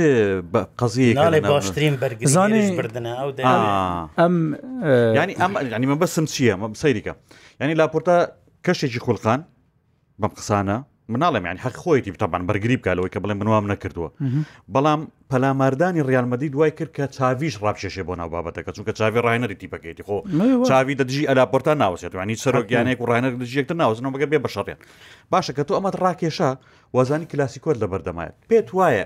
بە 0.53 0.61
قزیڵی 0.79 1.41
باشترین 1.51 1.95
بەرگزانانی 2.01 3.41
ئەم 4.21 4.33
ینی 5.21 5.33
ئەم 5.41 5.51
ینی 5.75 5.85
من 5.89 5.99
بەسم 6.03 6.25
چییە 6.33 6.53
سەیریکە 6.81 7.13
ینی 7.61 7.75
لاپۆرتا 7.81 8.15
کەشێکی 8.65 8.99
خولقان 9.05 9.41
بەم 10.21 10.31
قسانە 10.37 10.77
مناڵێم 11.13 11.45
یان 11.49 11.57
حەق 11.63 11.75
خۆیتی 11.83 12.11
تاپان 12.23 12.43
بەرگری 12.49 12.75
بکالەوەی 12.81 13.11
کە 13.13 13.19
بڵێ 13.23 13.33
منوام 13.39 13.65
نەکردووە 13.73 14.09
بەڵام 14.75 15.01
پەلاماردانی 15.31 16.01
ڕیالمەدی 16.09 16.47
دوای 16.55 16.71
کرد 16.77 16.91
کە 16.97 17.03
چاویش 17.17 17.55
ڕابشێشێ 17.63 18.03
بۆ 18.07 18.13
ناوبابەتەکە 18.21 18.71
چونکە 18.75 18.91
چاوی 18.99 19.19
ڕایەری 19.25 19.55
تیپەکەیتی 19.61 20.03
خۆ 20.07 20.17
چاوی 20.69 20.95
دەدژی 21.01 21.23
ئەلاپۆرتا 21.31 21.73
ناوسێتوانی 21.83 22.35
سەرۆکیانێک 22.43 22.97
و 23.03 23.05
ڕایەر 23.11 23.33
دژیەکتە 23.41 23.73
ناوزنەوە 23.81 24.13
بەگە 24.15 24.27
بێ 24.31 24.39
بەشڕێن 24.45 24.79
باشە 25.35 25.51
کە 25.57 25.63
تۆ 25.67 25.71
ئەمەت 25.77 25.95
ڕاکێشا 26.03 26.49
وازانی 26.95 27.25
کلاسیکۆت 27.31 27.77
لە 27.83 27.87
بەردەمایە 27.91 28.31
پێت 28.49 28.69
وایە 28.77 29.05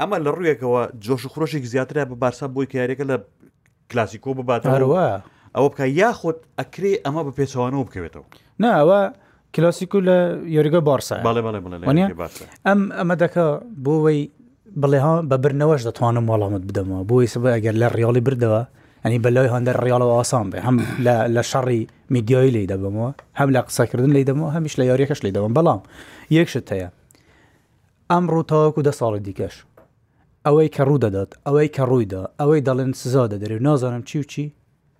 ئەمە 0.00 0.16
لە 0.24 0.30
ڕوویەکەوە 0.36 0.82
جۆش 1.04 1.22
خۆشێک 1.34 1.64
زیاترە 1.72 2.04
بە 2.10 2.14
بارسا 2.22 2.46
بۆی 2.54 2.68
کارێکە 2.72 3.04
لە 3.10 3.16
کلاسیکۆ 3.90 4.30
ببات 4.38 4.62
هەروە 4.74 5.06
ئەوە 5.56 5.68
بکە 5.72 5.84
یاخۆت 6.02 6.38
ئەکرێ 6.60 6.92
ئەمە 7.06 7.22
بە 7.26 7.32
پێچوانەوە 7.38 7.82
بکەوێتەوە 7.88 8.24
ناوە 8.62 9.00
کلاسیکو 9.54 9.98
لە 10.08 10.16
یۆریگە 10.56 10.80
بارسە 10.88 11.14
ئەم 12.68 12.80
ئەمە 12.98 13.14
دەکە 13.22 13.44
بۆەوەی 13.84 14.20
بڵێها 14.82 15.14
بە 15.30 15.36
برنەوەش 15.44 15.82
دەتوانم 15.88 16.26
وەڵامت 16.30 16.62
بدەمەوە 16.68 17.02
بۆی 17.10 17.26
سبە 17.34 17.48
ئەگەر 17.56 17.74
لە 17.82 17.88
ڕیاڵی 17.96 18.22
بردەوە 18.26 18.62
ئەنی 19.04 19.18
بەلای 19.24 19.48
هەندە 19.54 19.72
ڕیاڵەوە 19.84 20.14
ئاسان 20.18 20.46
بێ 20.52 20.58
هەم 20.66 20.76
لە 21.36 21.42
شەڕی 21.50 21.80
میدیایی 22.14 22.50
لی 22.56 22.64
دەبمەوە 22.72 23.10
هەم 23.40 23.48
لە 23.56 23.60
قسەکردن 23.66 24.10
لی 24.16 24.24
دەمەوە 24.28 24.50
هەمیش 24.56 24.74
لە 24.80 24.84
یاریەکەش 24.90 25.20
لی 25.24 25.32
دەوەم 25.36 25.52
بەڵام 25.58 25.80
یەکشت 26.36 26.66
هەیە 26.74 26.88
ئەم 28.10 28.24
ڕوو 28.32 28.48
تاواکو 28.50 28.80
دە 28.88 28.92
ساڵی 29.00 29.20
دیکەش 29.26 29.54
ئەوەی 30.46 30.68
کە 30.74 30.82
ڕوو 30.88 30.98
دەدات 31.04 31.30
ئەوەی 31.46 31.68
کە 31.76 31.82
ڕوویدا 31.90 32.22
ئەوەی 32.40 32.60
دەڵێن 32.68 32.92
سزا 33.02 33.22
دەدەێ 33.32 33.58
نازانم 33.66 34.02
چی 34.10 34.16
و 34.20 34.24
چی 34.32 34.44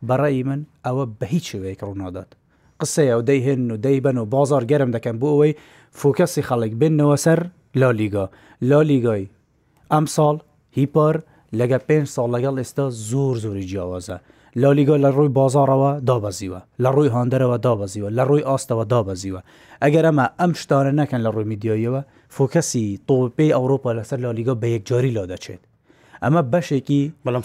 بەڕایی 0.09 0.43
من 0.49 0.61
ئەوە 0.87 1.05
بە 1.19 1.27
هیچ 1.33 1.45
شوەیەک 1.53 1.81
ڕوونادات 1.88 2.31
قسەیە 2.85 3.14
و 3.18 3.23
دەیهێن 3.31 3.62
و 3.75 3.79
دەیبەن 3.87 4.16
و 4.16 4.25
بازار 4.35 4.62
گەرم 4.70 4.90
دەکەن 4.97 5.16
بۆ 5.23 5.29
ئەوەی 5.33 5.57
فۆکەسی 5.99 6.47
خەڵک 6.49 6.73
بنەوە 6.81 7.16
سەر 7.25 7.40
لالیگا 7.81 8.25
لالیگای 8.70 9.25
ئەم 9.92 10.07
ساڵ 10.16 10.37
هیپار 10.79 11.14
لەگە 11.59 11.79
پێنج 11.88 12.07
ساڵ 12.16 12.27
لەگەڵ 12.35 12.55
ئێستا 12.61 12.85
زۆر 13.11 13.35
زۆری 13.44 13.64
جیاوازە 13.70 14.18
لالیگا 14.62 14.97
لە 15.05 15.11
ڕووی 15.16 15.33
بازارەوە 15.38 15.90
دابەزیوە 16.09 16.61
لە 16.83 16.88
ڕووی 16.94 17.12
هاندەرەوە 17.16 17.57
دابەزیوە 17.66 18.09
لە 18.18 18.23
ڕووی 18.29 18.47
ئاستەوە 18.49 18.85
دابەزیوە 18.92 19.40
ئەگەر 19.83 20.05
ئەمە 20.09 20.27
ئەم 20.40 20.53
شتانە 20.61 20.92
نەکەن 21.01 21.20
لە 21.27 21.31
ڕووی 21.35 21.49
میدیاییەوە 21.53 22.01
فۆکەسی 22.37 22.85
تۆپی 23.09 23.55
ئەوروپا 23.57 23.90
لەسەر 23.99 24.18
لالیگا 24.25 24.55
بە 24.61 24.66
یەکجاری 24.77 25.14
لا 25.16 25.25
دەچێت 25.33 25.62
ئەمە 26.22 26.42
بەشێکی 26.53 27.03
بەڵام 27.27 27.44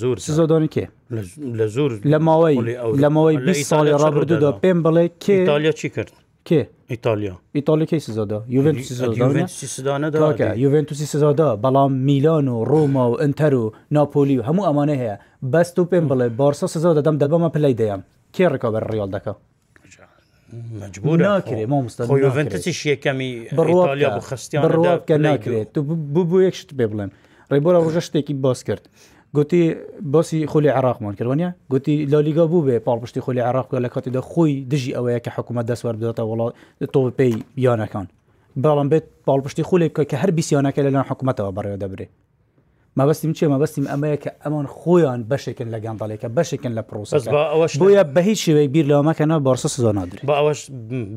زۆر 0.00 0.16
سزادانی 0.28 0.68
کێ 0.74 0.86
لە 1.58 1.66
زۆر 1.76 1.90
لە 2.12 2.18
ماوەی 2.26 2.56
لە 3.02 3.08
ماوەی 3.14 3.36
20 3.46 3.70
ساڵی 3.70 3.94
ڕابردودا 4.02 4.50
پێم 4.62 4.78
بڵێ 4.84 5.04
کێ 5.24 5.38
چی 5.80 5.88
کرد 5.94 6.12
کێ 6.48 6.60
ئیتالیا 6.92 7.34
ئیتالیکی 7.58 7.98
سزادا 8.06 8.38
یوڤنتوسی 10.64 11.04
سزادا 11.14 11.48
بەڵام 11.64 11.92
میلان 12.08 12.46
و 12.48 12.56
ڕۆما 12.70 13.04
و 13.10 13.14
ئەتەر 13.22 13.52
و 13.62 13.72
ناپۆلی 13.96 14.36
و 14.38 14.44
هەموو 14.48 14.68
ئەمانە 14.68 14.96
هەیە 15.02 15.16
بەست 15.52 15.76
و 15.78 15.84
پێم 15.90 16.04
بڵێ 16.10 16.26
بارسا 16.40 16.66
سزا 16.74 16.90
دەدەم 16.98 17.16
دەبەمە 17.22 17.48
پلی 17.54 17.74
دەیەم 17.80 18.00
کێ 18.34 18.44
ڕێکا 18.52 18.68
بەر 18.74 18.84
ڕیال 18.92 19.10
دەکە 19.16 19.32
مجبورەکەمی 20.80 21.22
ناکرێت 25.26 25.68
تو 25.74 25.80
بوو 26.14 26.38
یەکشت 26.48 26.68
بێ 26.78 26.86
بڵێم 26.92 27.10
ڕێبۆرە 27.52 27.78
ڕژە 27.86 28.02
شتێکی 28.06 28.34
باس 28.44 28.60
کرد 28.68 28.84
گوتی 29.36 29.62
باسی 30.12 30.38
خۆلی 30.52 30.70
عراقمان 30.78 31.14
کردوانە 31.18 31.48
گوتی 31.72 31.94
لالیگا 32.12 32.44
بوو 32.52 32.66
بێ 32.66 32.76
پاڵپشتی 32.88 33.20
خۆلی 33.26 33.42
عراق 33.48 33.66
لە 33.84 33.88
کاتیدا 33.94 34.20
خۆی 34.30 34.52
دژی 34.72 34.92
ئەوەیە 34.96 35.20
کە 35.24 35.30
حکوومەت 35.36 35.66
دەسوەر 35.70 35.94
بداتە 36.00 36.22
وڵات 36.30 36.52
تۆ 36.94 37.00
پێی 37.18 37.34
یانەکان 37.66 38.06
بەڵام 38.62 38.88
بێت 38.92 39.04
پاڵپشتی 39.28 39.62
خولێک 39.68 39.92
کە 40.10 40.16
هەر 40.22 40.30
بیسیانەکە 40.38 40.80
لەلاەن 40.86 41.04
حکوومەتەوە 41.10 41.50
بەڕێوە 41.56 41.78
دەبرێت 41.82 42.10
مەبستیم 43.00 43.32
چێ 43.38 43.46
مەبستیم 43.54 43.84
ئەمەیە 43.92 44.16
کە 44.24 44.30
ئەمان 44.44 44.66
خۆیان 44.78 45.20
بەشێکن 45.30 45.68
لە 45.74 45.78
گەندڵێکە 45.84 46.28
بەشێکن 46.38 46.72
لە 46.78 46.82
پرۆسس 46.88 47.24
بۆیە 47.80 48.02
بە 48.14 48.20
هیچ 48.28 48.38
شێوەی 48.44 48.68
بیر 48.74 48.86
لەوەمەکەنەوە 48.90 49.40
بارسە 49.46 49.68
زۆ 49.84 49.92
نادر 49.98 50.18
بە 50.28 50.34
ئەوەش 50.38 50.60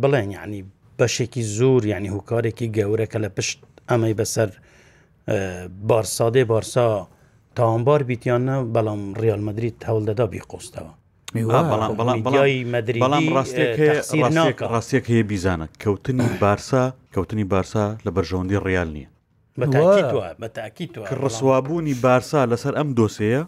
بڵێن 0.02 0.30
یعنی 0.38 0.60
بەشێکی 1.00 1.44
زۆر 1.58 1.82
ینی 1.94 2.10
هوکارێکی 2.16 2.68
گەورەکە 2.78 3.18
لە 3.24 3.30
پشت 3.36 3.58
ئەمەی 3.90 4.14
بەسەر 4.20 4.50
بارسادێ 5.90 6.44
بارسا 6.52 6.88
تاوانبار 7.56 8.02
بیتیانە 8.10 8.56
بەڵام 8.76 9.02
ڕالمەدرری 9.24 9.72
هەوڵدەدا 9.88 10.26
بیقۆستەوە 10.34 10.92
بەڵام 11.36 11.90
ڕاستێک 13.38 14.58
ڕاستێک 14.74 15.06
هەیە 15.12 15.24
بیزانە 15.30 15.66
کەوتنی 15.82 16.28
بارسا 16.44 16.84
کەوتنی 17.14 17.46
بارسا 17.54 17.86
لە 18.06 18.10
بەرژەوەندی 18.16 18.60
ڕیال 18.68 18.90
نییە 18.98 19.10
ڕسوابوونی 19.64 21.94
بارسا 22.02 22.46
لەسەر 22.52 22.74
ئەم 22.80 22.90
دۆسەیە 23.00 23.42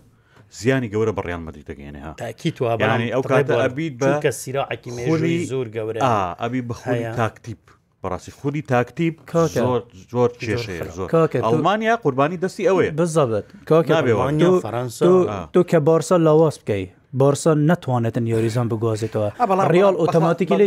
زیانی 0.60 0.90
گەورە 0.94 1.14
بەڕیان 1.18 1.42
مەدی 1.48 1.64
دەگەێنێها 1.70 2.14
تاکییتوانی 2.26 3.08
ئەو 3.16 3.22
کاتە 3.32 3.54
ئەبییت 3.64 3.96
بە 4.02 4.12
کە 4.26 4.32
سیراعکی 4.42 4.92
مێژوری 4.98 5.38
زۆر 5.54 5.68
گەورە 5.76 6.00
ئەبی 6.42 6.62
بخۆی 6.70 7.04
تاکتیب 7.22 7.60
بەڕاستی 8.04 8.32
خودی 8.40 8.62
تاکتیب 8.74 9.14
زۆر 10.14 10.32
کێشەیە 10.42 10.88
زۆر 10.98 11.08
ئەڵمانیا 11.46 11.96
قوربانی 12.04 12.38
دەستی 12.44 12.64
ئەوەیە 12.70 12.92
بزەبێت 13.00 13.46
کاکەێ 13.70 13.96
تۆ 15.54 15.62
کە 15.72 15.78
بارسا 15.88 16.16
لاوااز 16.28 16.56
بکەی 16.62 16.86
بارسا 17.14 17.54
نتوانێت 17.54 18.18
یاریزان 18.18 18.68
بگوازێتەوە 18.70 19.32
ریال 19.72 19.96
ئۆتۆماتیکی 20.02 20.58
لێ 20.60 20.66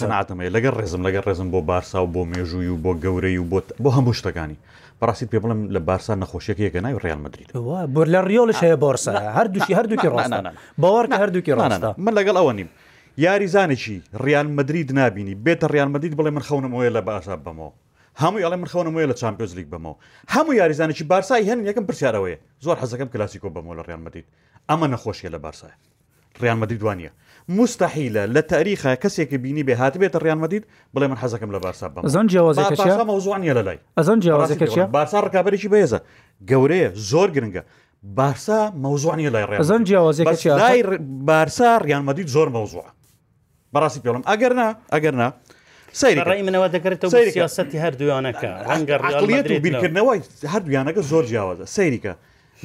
پێناتمێ 0.00 0.48
لەگەر 0.54 0.74
ڕێزم 0.80 1.02
لەگە 1.06 1.20
ڕێزم 1.26 1.48
بۆ 1.52 1.60
بارسا 1.68 1.98
و 2.02 2.06
بۆ 2.14 2.22
مێژووی 2.32 2.68
و 2.68 2.76
بۆ 2.82 2.92
گەورەی 3.02 3.38
و 3.40 3.44
بۆ 3.50 3.58
بۆ 3.82 3.90
هەموو 3.96 4.14
شتەکانی 4.18 4.56
پراسیت 5.00 5.28
پێ 5.32 5.38
بڵم 5.42 5.60
لە 5.74 5.80
بارسا 5.88 6.14
نەخۆشیەکە 6.22 6.62
یەکە 6.66 6.80
ناوی 6.84 6.98
ڕیال 7.04 7.20
مدرید 7.24 7.48
بۆ 7.94 8.04
لە 8.12 8.20
ریۆلش 8.30 8.58
هەیە 8.64 8.76
بارسا 8.84 9.12
هەردووشی 9.36 9.74
هەردووکی 9.78 10.08
ڕانان 10.14 10.46
باوەڕکە 10.82 11.16
هەردووکی 11.22 11.52
ڕانانە 11.58 11.94
من 11.98 12.12
لەگەڵ 12.18 12.36
ئەوە 12.38 12.52
نیم 12.58 12.68
یاریزانێکی 13.26 13.96
ریال 14.24 14.48
مدرید 14.48 14.88
نبینی 14.98 15.34
بێتە 15.44 15.66
ریال 15.74 15.88
مدرید 15.94 16.14
بڵێ 16.20 16.30
من 16.36 16.42
خەونم 16.48 16.72
ئەوە 16.74 16.90
لە 16.96 17.00
باشا 17.08 17.34
بمەوە 17.44 17.72
هەموو 18.22 18.40
ئەڵێ 18.42 18.56
منخەوەمە 18.62 19.02
لە 19.10 19.14
چمپۆز 19.20 19.50
لیگ 19.58 19.68
بمەوە 19.72 19.96
هەموو 20.34 20.54
یاریزانێکی 20.60 21.04
بارسای 21.12 21.42
هەن 21.50 21.58
یەکەم 21.68 21.84
پرسیارەوەی 21.88 22.36
زۆر 22.64 22.76
حەزەکەم 22.82 23.08
کلاسیکۆ 23.14 23.48
بەمەوە 23.54 23.74
لە 23.78 23.82
ڕیانمەدید 23.88 24.26
ئەمە 24.70 24.86
نەخۆشیە 24.92 25.30
لە 25.34 25.38
بارسای 25.44 25.74
ڕیانمەدی 26.42 26.76
دوانە 26.82 27.10
مستحیلە 27.58 28.24
لە 28.34 28.42
تاریخە 28.52 28.90
کەسێکی 29.02 29.38
بینی 29.44 29.62
بێ 29.64 29.74
هات 29.80 29.94
بێتە 30.00 30.18
ڕیانمەدید 30.26 30.64
بڵێ 30.94 31.06
من 31.10 31.16
حەزەکەم 31.22 31.50
لە 31.56 31.60
بارسا 31.64 31.88
بم 31.88 32.02
ئەزان 32.08 32.26
جیاوازەکەزوانە 32.30 33.52
لە 33.58 33.62
لای 33.68 33.78
ئەزان 33.98 34.18
جیاوازەکە 34.22 34.64
بارسا 34.96 35.18
ڕکابێکی 35.26 35.68
بێزە 35.74 35.98
گەورەیە 36.50 36.88
زۆر 37.10 37.28
گرنگە 37.36 37.62
بارسا 38.18 38.60
مەوزوانی 38.82 39.28
لای 39.34 39.46
ڕێزان 39.50 39.82
جیاوازەکە 39.88 40.58
بارسا 41.30 41.70
ڕیانمەدید 41.86 42.26
زۆر 42.36 42.48
مەوزوع 42.56 42.86
بەڕاستی 43.74 44.00
پێڵم 44.04 44.22
ئەگەرنا 44.30 44.68
ئەگەرنا 44.94 45.28
سەیڕی 46.00 46.42
منەوە 46.46 46.68
دەگرێتەوە 46.74 47.10
سیاستی 47.34 47.78
هەردووانەکە 47.84 48.50
ڕەنگە 48.68 48.96
ڕڵیت 49.04 49.44
و 49.52 49.60
بیرکردنەوەی 49.64 50.20
هەردویانەکە 50.52 51.02
زۆر 51.10 51.24
جیاوازە 51.30 51.66
سەیریکە 51.76 52.12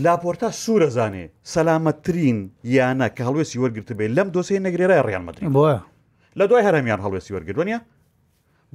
لاپۆرتا 0.04 0.50
سوورەزانێ 0.64 1.26
سەلامەترین 1.54 2.40
یانە 2.78 3.08
کە 3.16 3.22
هەڵوێسی 3.28 3.58
وەرگرت 3.64 3.90
بێت 4.00 4.12
لەم 4.18 4.28
دۆسی 4.36 4.60
نەگرێرە 4.68 4.96
ڕیان 5.08 5.24
مدرین 5.28 5.52
بۆە 5.58 5.78
لە 6.40 6.46
دوای 6.50 6.64
هەرمیان 6.68 7.00
هەڵوێسی 7.06 7.32
وەرگدوونیە 7.36 7.80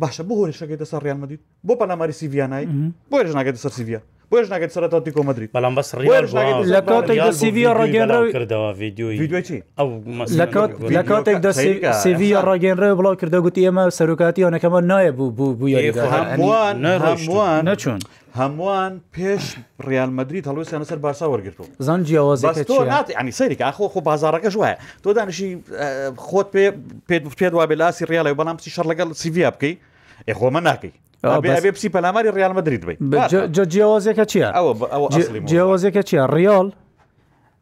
باشە 0.01 0.23
بۆ 0.29 0.35
هۆرشەکەی 0.41 0.79
دەسەر 0.83 1.01
ڕیان 1.07 1.19
مدید 1.23 1.41
بۆ 1.67 1.73
پەلاماری 1.81 2.15
سیڤیانایی 2.21 2.67
بۆ 3.11 3.17
ێژناگە 3.23 3.53
دەسەر 3.57 3.73
سیڤە 3.79 4.01
بۆش 4.31 4.47
ناگەت 4.53 4.71
سەرەتاتی 4.77 5.11
کۆمەدرری 5.17 5.49
بەڵام 5.55 5.75
بەس 5.79 5.89
لە 6.75 6.81
کاتێک 6.91 7.21
سیوی 7.41 7.65
ڕگەێنەوە 7.81 8.33
کردەوە 8.33 8.75
یددیوچی 8.83 9.61
لە 10.93 11.03
کاتێک 11.11 11.93
سیوی 12.05 12.31
ڕگەێنرە 12.49 12.89
بڵاو 12.99 13.15
کردە 13.21 13.39
گوتی 13.45 13.61
ئێمە 13.67 13.85
سەرکاتی 13.99 14.43
ئەوەکەمە 14.47 14.81
نایە 14.91 15.13
بوو 15.19 15.31
بوو 15.31 15.55
بووان 15.61 16.77
نەچون 17.69 17.99
هەمووان 18.41 18.93
پێش 19.17 19.45
ڕالمەدرری 19.89 20.41
هەڵوسیان 20.51 20.83
سەر 20.91 20.99
باسا 21.05 21.27
وەرگتو 21.33 21.65
زان 21.87 22.01
جیاوازی 22.05 22.47
سەرێک 23.41 23.61
ئاخۆ 23.69 23.85
خۆ 23.93 24.01
بازارەکە 24.09 24.49
ژواە 24.55 24.75
تۆ 25.03 25.11
دانیشی 25.17 25.51
خۆت 26.27 26.49
پێ 26.55 26.65
پێت 27.09 27.23
پێت 27.39 27.53
وا 27.57 27.67
بێ 27.71 27.75
لاسی 27.81 28.05
ڕیاڵی 28.11 28.35
بەڵام 28.41 28.57
سی 28.63 28.71
شەر 28.77 28.87
لەگەڵ 28.91 29.09
سیڤیا 29.21 29.49
بکەی 29.55 29.75
ئێ 30.29 30.35
خۆمە 30.41 30.61
ناکەی 30.69 30.93
ئەبێ 31.25 31.71
پسی 31.75 31.89
پەلاماری 31.95 32.35
ڕیال 32.37 32.53
مدرید 32.59 32.85
بیت 32.87 33.31
جیاوازەکە 33.73 34.25
چییە 34.33 34.51
جیاوازەکە 35.51 36.03
چییە 36.09 36.25
ریال 36.35 36.69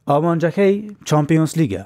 ئامانجەکەی 0.08 0.96
چمپیۆنس 1.08 1.52
لیگە 1.58 1.82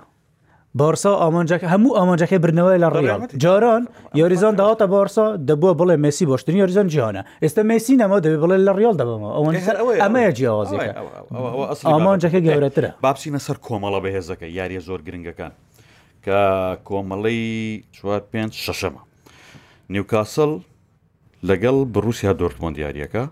بارسا 0.74 1.12
ئامانجەکە 1.22 1.64
هەموو 1.72 1.94
ئامانجەکەی 1.98 2.38
برنەوەی 2.44 2.78
لە 2.84 2.88
ڕیال 2.98 3.20
جاران 3.36 3.88
یاریزان 4.14 4.54
داهاتە 4.56 4.82
بارسا 4.82 5.36
دەبووە 5.36 5.74
بڵێ 5.80 5.96
مسی 6.04 6.26
باشترین 6.26 6.56
یاریزان 6.58 6.88
جیانە 6.88 7.22
ئێستا 7.44 7.58
مسی 7.62 7.96
نەما 7.96 8.20
دەبێ 8.20 8.38
بڵێ 8.42 8.56
لە 8.66 8.72
ریال 8.80 8.96
دەبمەوە 9.00 10.00
ئەمەیە 10.02 10.32
جیاوازی 10.38 10.78
ئامانجەکە 11.84 12.40
گەورەترە 12.46 12.90
بابسیینە 13.02 13.38
سەر 13.46 13.56
کۆمەڵە 13.66 14.00
بەهێزەکە 14.04 14.46
یاریە 14.58 14.80
زۆر 14.88 15.00
گرنگەکان 15.06 15.52
کە 16.24 16.38
کۆمەڵی 16.88 17.84
چوار 17.96 18.22
پێ 18.32 18.44
شەشەمە 18.66 19.00
نیوکاسل 19.90 20.52
لەگەڵ 21.48 21.76
بڕوسیا 21.94 22.32
دۆرتمۆند 22.40 22.76
دیارریەکە 22.78 23.22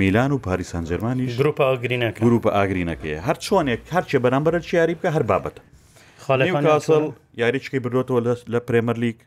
میلان 0.00 0.32
و 0.32 0.38
پاریسان 0.46 0.84
جەرمانی 0.90 1.26
گروپ 1.40 1.58
ئاگرینەکە 1.66 2.20
گروپ 2.26 2.44
ئاگرینەکەی 2.56 3.16
هەر 3.26 3.34
چۆنێک 3.44 3.80
هەرچێ 3.94 4.18
بەرامبەر 4.24 4.54
چیاری 4.68 4.94
بکە 4.98 5.10
هەر 5.16 5.22
بابەت 5.30 5.56
خاڵسڵ 6.24 7.02
یاریچکی 7.42 7.78
بردوێتەوە 7.84 8.20
لە 8.52 8.60
پرێمەر 8.66 8.96
لیک 9.04 9.18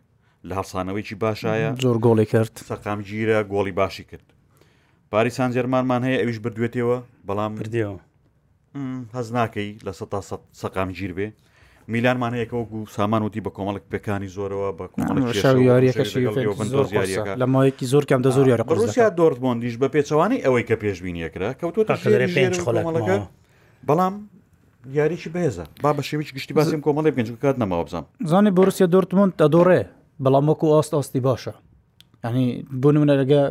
لە 0.49 0.53
هەڵسانەوەیکی 0.59 1.15
باشایە 1.23 1.69
زۆر 1.85 1.97
گۆڵی 2.05 2.25
کرد 2.33 2.53
سەقام 2.69 2.99
گیرە 3.07 3.37
گۆڵی 3.53 3.71
باشی 3.81 4.03
کرد 4.09 4.25
پاریسان 5.11 5.49
جەرمانمان 5.55 6.01
هەیە 6.07 6.19
ئەویش 6.21 6.39
بردوێتەوە 6.43 6.97
بەڵام 7.27 7.53
کردیەوە 7.59 7.99
هەز 9.15 9.27
ناکەی 9.37 9.69
لە 9.85 9.91
سە 9.99 10.05
سەقام 10.61 10.89
گیر 10.97 11.13
بێ 11.17 11.27
میلانمان 11.87 12.35
یەکەوەکو 12.45 12.89
سامان 12.89 13.21
وتی 13.23 13.41
بە 13.41 13.51
کۆمەڵک 13.57 13.83
پێکانی 13.91 14.27
زۆرەوە 14.29 14.69
بە 14.77 14.85
لە 17.41 17.45
مایەکی 17.53 17.85
زۆر 17.93 18.03
کەم 18.05 18.21
دە 18.23 18.29
زۆر 18.35 18.45
یارە 18.47 18.63
ڕوسیا 18.67 19.07
دۆرتبندیش 19.19 19.75
بە 19.81 19.87
پێچەوانی 19.95 20.37
ئەوەی 20.45 20.63
کە 20.69 20.75
پێشبینیەکرا 20.83 21.49
کەوتۆ 21.59 21.81
بەڵام 23.87 24.13
یاریی 24.95 25.27
بێزە 25.35 25.65
با 25.83 25.93
بە 25.93 26.01
شێویچ 26.07 26.29
گشتی 26.35 26.53
باسیم 26.53 26.81
کۆمەڵی 26.81 27.11
پێنج 27.17 27.29
کات 27.43 27.55
نەماوە 27.63 27.83
بزانم 27.87 28.07
زانانی 28.31 28.51
بۆرسیا 28.57 28.87
دۆرتمونند 28.93 29.33
ئەدۆڕێ 29.43 29.81
بەڵام 30.23 30.43
وەکو 30.49 30.65
ئاست 30.75 30.93
ئاستی 30.93 31.21
باشە 31.27 31.53
ینی 32.25 32.45
بۆ 32.81 32.89
نمونە 32.95 33.15
لەگە 33.21 33.41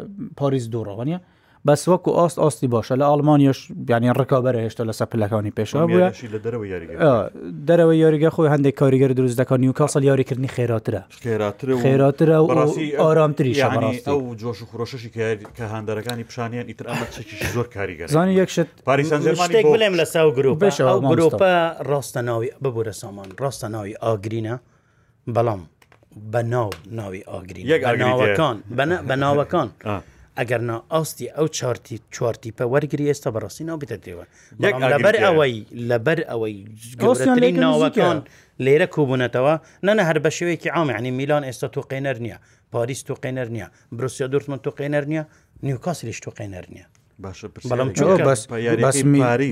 پاریس 0.40 0.66
دوڕەوەنیە 0.74 1.18
بەس 1.64 1.88
وەکو 1.88 2.10
ئاست 2.18 2.38
ئاستی 2.38 2.68
باشە 2.70 2.92
لە 2.98 3.02
ئالمانیش 3.02 3.66
بیانی 3.70 4.10
ڕکابەر 4.12 4.54
هێشتا 4.62 4.82
لە 4.90 4.94
سەپلەکانی 5.00 5.50
پێشەوە 5.60 5.86
دەرەوە 7.68 7.94
یاریگە 7.94 8.30
خۆی 8.34 8.48
هەندێک 8.54 8.74
کاریگەر 8.82 9.12
دروست 9.12 9.38
دەکەن 9.42 9.64
و 9.68 9.72
کاسەڵ 9.72 10.02
یاریکردنی 10.02 10.48
خێراترە 10.54 11.02
خێراترە 11.82 12.38
و 12.42 12.68
ئارامتری 12.98 13.54
ئەو 14.06 14.34
جۆش 14.40 14.62
و 14.62 14.66
خۆشەشی 14.72 15.10
کە 15.14 15.62
هەندەرەکانی 15.74 16.24
پیشانیان 16.28 16.66
ئیتر 16.68 16.86
ئەمە 16.88 17.06
چێکی 17.14 17.46
زۆر 17.54 17.66
کاریگەر 17.76 18.06
زانانی 18.12 18.38
یەکشت 18.42 18.66
پاریسەنجێک 18.88 19.66
بڵێم 19.74 19.94
لە 20.00 20.02
ساو 20.04 20.32
گرروپ 20.36 20.64
گرروپە 21.12 21.82
ڕاستە 21.90 22.16
ناوی 22.22 22.48
ببورە 22.64 22.90
سامان 22.90 23.28
ڕاستە 23.42 23.64
ناوی 23.68 23.94
ئاگرینە 24.02 24.56
بەڵام 25.30 25.60
بە 26.32 26.38
ناو 26.44 26.70
ناوی 26.90 27.22
ئاگرین 27.30 27.66
بە 27.78 27.98
ناوەکان 28.00 28.56
بە 29.08 29.14
ناوەکان 29.24 29.68
ئەگەر 30.40 30.60
نا 30.68 30.76
ئاستی 30.92 31.26
ئەو 31.36 31.46
چارتی 31.58 31.96
چوارتیپە 32.14 32.64
وەرگری 32.72 33.04
ئێستا 33.12 33.28
بەڕاستی 33.34 33.64
ناو 33.68 33.76
بێتێەوە 33.82 34.24
لەبەر 34.92 35.14
ئەوەی 35.24 35.56
لەبەر 35.90 36.18
ئەوەی 36.30 36.56
ناوەکان 37.64 38.18
لێرە 38.64 38.86
کوبوونەتەوە 38.94 39.54
نەنە 39.86 40.02
هەر 40.08 40.18
بە 40.24 40.30
شێوەیەکی 40.36 40.68
عامعنی 40.76 41.10
میلان 41.18 41.42
ئێستا 41.48 41.68
تو 41.74 41.80
قینەر 41.90 42.16
نییە 42.24 42.38
پاریس 42.74 43.00
تو 43.08 43.14
قینەر 43.24 43.48
نییە 43.54 43.68
بروسیا 43.98 44.26
دورتمن 44.32 44.58
تو 44.64 44.70
قینەر 44.80 45.04
نییە 45.12 45.24
نیوکاسلیش 45.66 46.20
تو 46.24 46.30
قینەر 46.38 46.66
نییە 46.74 46.86
بەڵام 47.70 47.88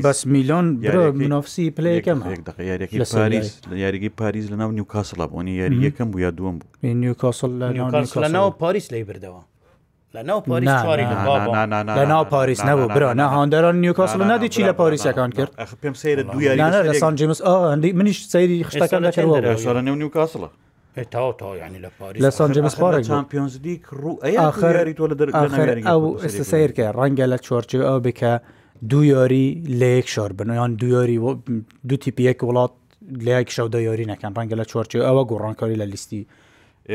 بەس 0.07 0.21
میلۆن 0.33 0.67
منۆفسی 1.21 1.65
پلەکەم 1.77 2.19
یاریگی 3.83 4.09
پاریز 4.21 4.47
لە 4.53 4.57
ناو 4.61 4.71
نیوکاسڵە 4.79 5.27
بۆنی 5.33 5.53
یاری 5.63 5.77
یەکەم 5.89 6.09
بوو 6.13 6.21
یا 6.27 6.31
دووەم 6.39 6.57
بوو 6.61 6.85
نیوکاسڵ 7.03 7.51
لە 8.25 8.29
ناو 8.37 8.51
پاریس 8.63 8.87
لی 8.93 9.05
بردەوە 9.09 9.43
لە 10.15 10.23
ناو 10.25 10.41
پاریس 12.25 12.61
نەبوو 12.65 12.89
برا 12.89 13.15
نە 13.15 13.21
هاندەران 13.21 13.75
نیوکاسل 13.75 14.23
نادی 14.27 14.49
چی 14.49 14.63
لە 14.67 14.71
پاریسەکان 14.73 15.31
کرد 15.37 15.53
پێم 15.83 15.95
سیر 15.97 16.23
دویانە 16.23 16.91
لە 16.91 16.93
سان 17.01 17.15
جیمس 17.15 17.41
ئەندی 17.43 17.93
منیش 17.99 18.29
سەیری 18.29 18.65
خشتەکان 18.65 19.05
لەکەەوە 19.11 19.63
نێو 19.83 19.95
نیوکاسڵە 20.03 20.49
لە 22.25 22.31
سانجمس 22.31 22.75
ئەو 25.85 26.27
سیرکە 26.51 26.85
ڕەنگە 26.99 27.27
لە 27.33 27.39
چۆرچ 27.47 27.71
ئەو 27.75 27.99
بکە 28.07 28.33
دوو 28.91 29.05
یاری 29.05 29.47
لە 29.81 29.87
یەک 29.97 30.09
شار 30.09 30.33
بنیان 30.33 30.75
دویاری 30.77 31.19
دو 31.89 31.97
تیپیەک 32.05 32.39
وڵات 32.49 32.73
لە 33.27 33.31
یەک 33.39 33.51
شەودە 33.57 33.79
یاری 33.89 34.05
نەکەن 34.13 34.33
ڕەنگە 34.39 34.57
لە 34.61 34.65
چۆرچ 34.71 34.91
ئەوە 35.09 35.23
گۆڕانکاری 35.31 35.77
لە 35.83 35.87
لیستی 35.93 36.23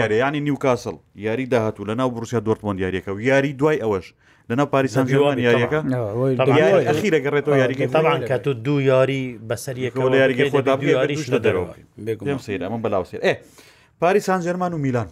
یاری 0.02 0.18
ینی 0.26 0.40
نیوکاسل 0.48 0.96
یاری 1.28 1.46
داهاتوو 1.54 1.86
لەناو 1.90 2.10
بروسیا 2.16 2.40
دۆرتمۆند 2.48 2.78
یاریەکە 2.86 3.10
و 3.10 3.10
یاری 3.30 3.52
دوای 3.54 3.78
ئەوەش 3.84 4.06
لەناو 4.50 4.66
پاریسان 4.76 5.06
جوان 5.06 5.38
یاریەکە 5.48 5.80
ئەخیرەگەڕێتەوە 6.90 7.56
یاریگە 7.64 7.84
تاوان 7.96 8.20
کە 8.30 8.38
تو 8.46 8.52
دوو 8.66 8.78
یاری 8.92 9.22
بەسەر 9.50 9.76
یەکەوە 9.88 10.10
لە 10.14 10.18
یاریگە 10.24 10.44
خۆدا 10.54 10.74
یاریش 10.98 11.24
لە 11.34 11.38
دەرەوە 11.46 11.68
بێم 12.26 12.40
سیر 12.46 12.60
ئەمە 12.68 12.78
بەلاوسێ 12.86 13.18
ئێ 13.26 13.34
پاریسان 14.02 14.40
جەرمان 14.46 14.72
و 14.74 14.78
میلان 14.86 15.08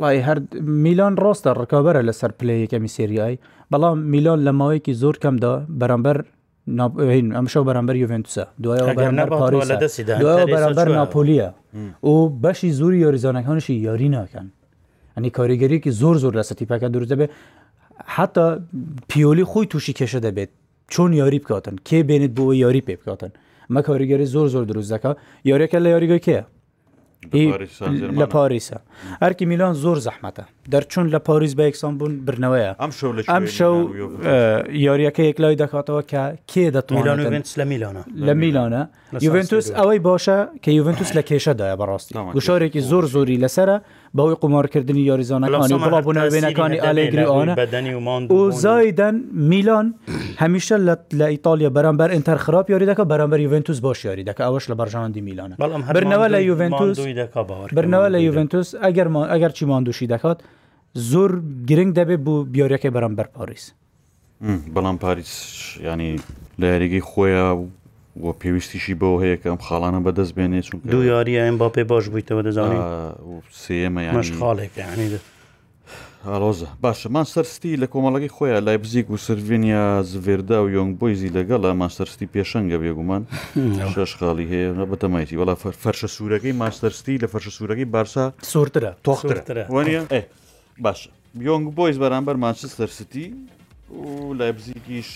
وڵی 0.00 0.18
هەر 0.26 0.38
میلان 0.86 1.14
ڕاستە 1.24 1.50
ڕکابەرە 1.60 2.00
لەسەر 2.08 2.30
پلی 2.40 2.56
یەکەمی 2.64 2.88
سریایی 2.96 3.38
بەڵام 3.72 3.96
میلان 4.12 4.40
لە 4.46 4.52
ماوەیەکی 4.60 4.92
زۆر 5.02 5.14
کەمدا 5.22 5.52
بەرەمبەر 5.80 6.16
ئەمشە 7.38 7.60
بەرەمبەر 7.68 7.96
یڤێنتوسە 8.02 8.44
دوایەوە 8.62 8.92
بەرەمبەر 10.54 10.88
ناپۆلیە 10.98 11.48
و 12.10 12.12
بەشی 12.44 12.70
زوری 12.80 12.98
یاریزانەکانشی 13.04 13.74
یاری 13.86 14.08
ناکەن 14.14 14.46
ئەنی 15.16 15.30
کاریگەریەکی 15.38 15.90
زۆر 16.00 16.16
زۆر 16.22 16.32
لە 16.40 16.44
سەتیپەکە 16.48 16.86
دوور 16.92 17.06
دەبێت 17.12 17.30
حتا 18.14 18.46
پیۆلی 19.10 19.44
خۆی 19.50 19.66
تووشی 19.70 19.92
کێشە 19.98 20.20
دەبێت 20.26 20.50
چۆن 20.92 21.10
یاری 21.20 21.38
بکاتن 21.42 21.74
کێ 21.88 21.98
بێنێت 22.08 22.32
بۆەوە 22.36 22.54
یاری 22.64 22.82
پێ 22.86 22.94
بکاتن 23.00 23.32
مە 23.74 23.80
کاریگەری 23.88 24.26
زۆر 24.34 24.46
زۆر 24.54 24.64
دروست 24.70 24.90
دەکە 24.96 25.12
یاریەکە 25.50 25.78
لە 25.84 25.88
یاریگەکەە 25.94 26.42
لە 28.20 28.26
پاریسە 28.34 28.78
ئەرکی 29.22 29.44
میلان 29.50 29.74
زۆر 29.84 29.98
زەحمەتە 30.06 30.44
دەرچوون 30.72 31.06
لە 31.14 31.18
پاریس 31.28 31.52
بە 31.58 31.62
یەکسان 31.68 31.92
بوون 31.98 32.12
برنەوەیە 32.26 32.72
ئەم 33.34 33.44
شەو 33.58 33.74
یاریەکە 34.86 35.22
یەکلای 35.30 35.56
دەکاتەوە 35.62 36.02
کە 36.10 36.22
کێ 36.50 36.66
دەتوانێت 36.76 37.46
لە 37.60 37.64
میلانە 37.70 38.02
لە 38.28 38.34
میلانە 38.42 38.82
یوڤنتوس 39.26 39.66
ئەوەی 39.78 40.00
باشە 40.08 40.38
کە 40.64 40.70
یوڤنتوس 40.78 41.10
لە 41.18 41.22
کێشەدایە 41.28 41.76
بەڕاستی 41.80 42.14
گوشارێکی 42.36 42.80
زۆر 42.90 43.04
زۆری 43.14 43.36
لەسرە 43.44 43.76
بەوەی 44.14 44.36
قمارکردنی 44.42 45.02
یاریزانەکانی 45.10 45.78
بڵا 45.86 46.00
بوونەوێنەکانی 46.04 46.78
ئالێگری 46.84 47.26
ئاە 47.30 48.32
و 48.32 48.50
زایدەن 48.62 49.16
میلان 49.32 49.86
هەمیشە 50.42 50.76
لە 51.20 51.26
ئیتالیا 51.34 51.70
بەرامبەر 51.76 52.10
ئینتەر 52.14 52.38
خراپ 52.44 52.70
یاری 52.70 52.86
دەکە 52.90 53.04
بەرامبەر 53.12 53.40
یوڤنتوس 53.46 53.78
باش 53.80 54.04
یاری 54.04 54.24
دەکە 54.24 54.42
ئەوەش 54.46 54.64
لە 54.70 54.74
بەرژاندی 54.80 55.20
میلانە 55.28 55.54
برنەوە 55.96 56.26
لە 56.34 56.40
یوڤنتوس 56.48 56.96
برنەوە 57.76 58.08
لە 58.14 58.18
یوڤنتوس 58.26 58.68
ئەگەر 58.82 59.06
ئەگەر 59.32 59.50
چی 59.52 59.64
مادوشی 59.70 60.06
دەکات 60.06 60.38
زۆر 61.10 61.30
گرنگ 61.68 61.90
دەبێت 61.98 62.20
بوو 62.24 62.44
بیارەکەی 62.54 62.90
بەرامبەر 62.96 63.28
پاریس 63.36 63.72
بەڵام 64.74 64.96
پاریس 65.04 65.32
ینی 65.86 66.16
لە 66.60 66.64
یاریگەی 66.72 67.00
خۆیان 67.10 67.70
و 68.16 68.32
پێویستیشی 68.32 68.94
بەوە 69.00 69.18
هەیە 69.22 69.36
کە 69.42 69.46
ئەم 69.52 69.60
خاڵانە 69.66 70.00
بەدەست 70.06 70.32
بێنێ 70.36 70.60
چون 70.68 70.76
دوو 70.94 71.04
یاری 71.04 71.34
ئەم 71.42 71.56
باپێ 71.62 71.82
باش 71.90 72.04
بوویتەوە 72.10 72.42
دەزانانی 72.46 72.80
سێمەش 73.62 74.28
خاڵێک 74.38 74.74
ئالۆزە 76.30 76.68
باشەمان 76.84 77.26
سەرستی 77.34 77.72
لە 77.82 77.86
کۆمەڵەکەی 77.92 78.30
خۆیان 78.36 78.62
لای 78.66 78.78
بزیک 78.84 79.06
و 79.10 79.16
سرڤینیا 79.26 79.86
زڤێردا 80.10 80.58
و 80.64 80.66
یۆنگ 80.76 80.92
بۆیزی 81.00 81.30
لەگەڵا 81.36 81.70
ماستەرستی 81.82 82.26
پێشەنگە 82.34 82.76
بێگومان 82.82 83.22
شش 83.94 84.12
خاڵی 84.18 84.46
هەیە 84.52 84.70
بەتەمایتی 84.90 85.36
وڵا 85.40 85.54
فەرشە 85.82 86.08
سوورەکەی 86.16 86.52
ماستەرستی 86.62 87.14
لە 87.22 87.26
فەرشە 87.32 87.50
سوورەکەی 87.58 87.86
بارسا 87.94 88.26
سوورترە 88.52 88.92
تۆخترە 89.06 89.64
وانە 89.74 90.02
باشە 90.84 91.10
یۆنگ 91.48 91.66
بۆیز 91.78 91.96
بەرامبەر 92.02 92.36
ماچستەرستی 92.44 93.26
و 93.96 94.32
لای 94.38 94.52
بزیکیش 94.58 95.08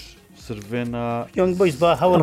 سرێنە 0.46 1.04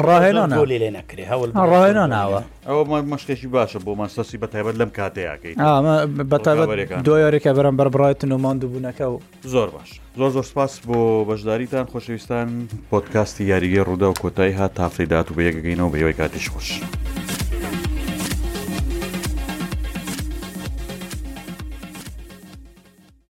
ڕاهێنانەۆلی 0.10 0.78
لێ 0.84 0.90
نەکرێ 0.98 1.24
هەوڵ 1.32 1.50
ڕاهێناناوە 1.72 2.42
ئەوە 2.68 2.84
مەشکێکی 3.14 3.48
باشە 3.56 3.80
بۆ 3.86 3.92
مەسەسی 4.02 4.38
بە 4.42 4.48
تایبەت 4.54 4.76
لەم 4.82 4.92
کاتەیەکەی 4.98 5.54
دوۆێکە 7.08 7.52
بەرەم 7.58 7.76
بەربڕایەتن 7.80 8.32
و 8.36 8.38
ماند 8.46 8.62
بوونەکە 8.72 9.06
و 9.14 9.16
زۆر 9.54 9.68
باش 9.76 9.90
زۆر 10.20 10.30
زۆر 10.36 10.46
سپاس 10.52 10.74
بۆ 10.88 11.00
بەشداریتان 11.30 11.86
خۆشەویستان 11.92 12.48
پۆتکاستی 12.92 13.44
یاریگە 13.52 13.82
ڕوودا 13.88 14.08
و 14.14 14.16
کۆتایی 14.24 14.54
هات 14.60 14.72
تافریدات 14.82 15.28
و 15.32 15.34
بەیەگەگەینەوە 15.38 15.90
بە 15.92 15.98
یەوەی 16.02 16.16
کاتیش 16.22 16.46
خۆش. 16.54 16.70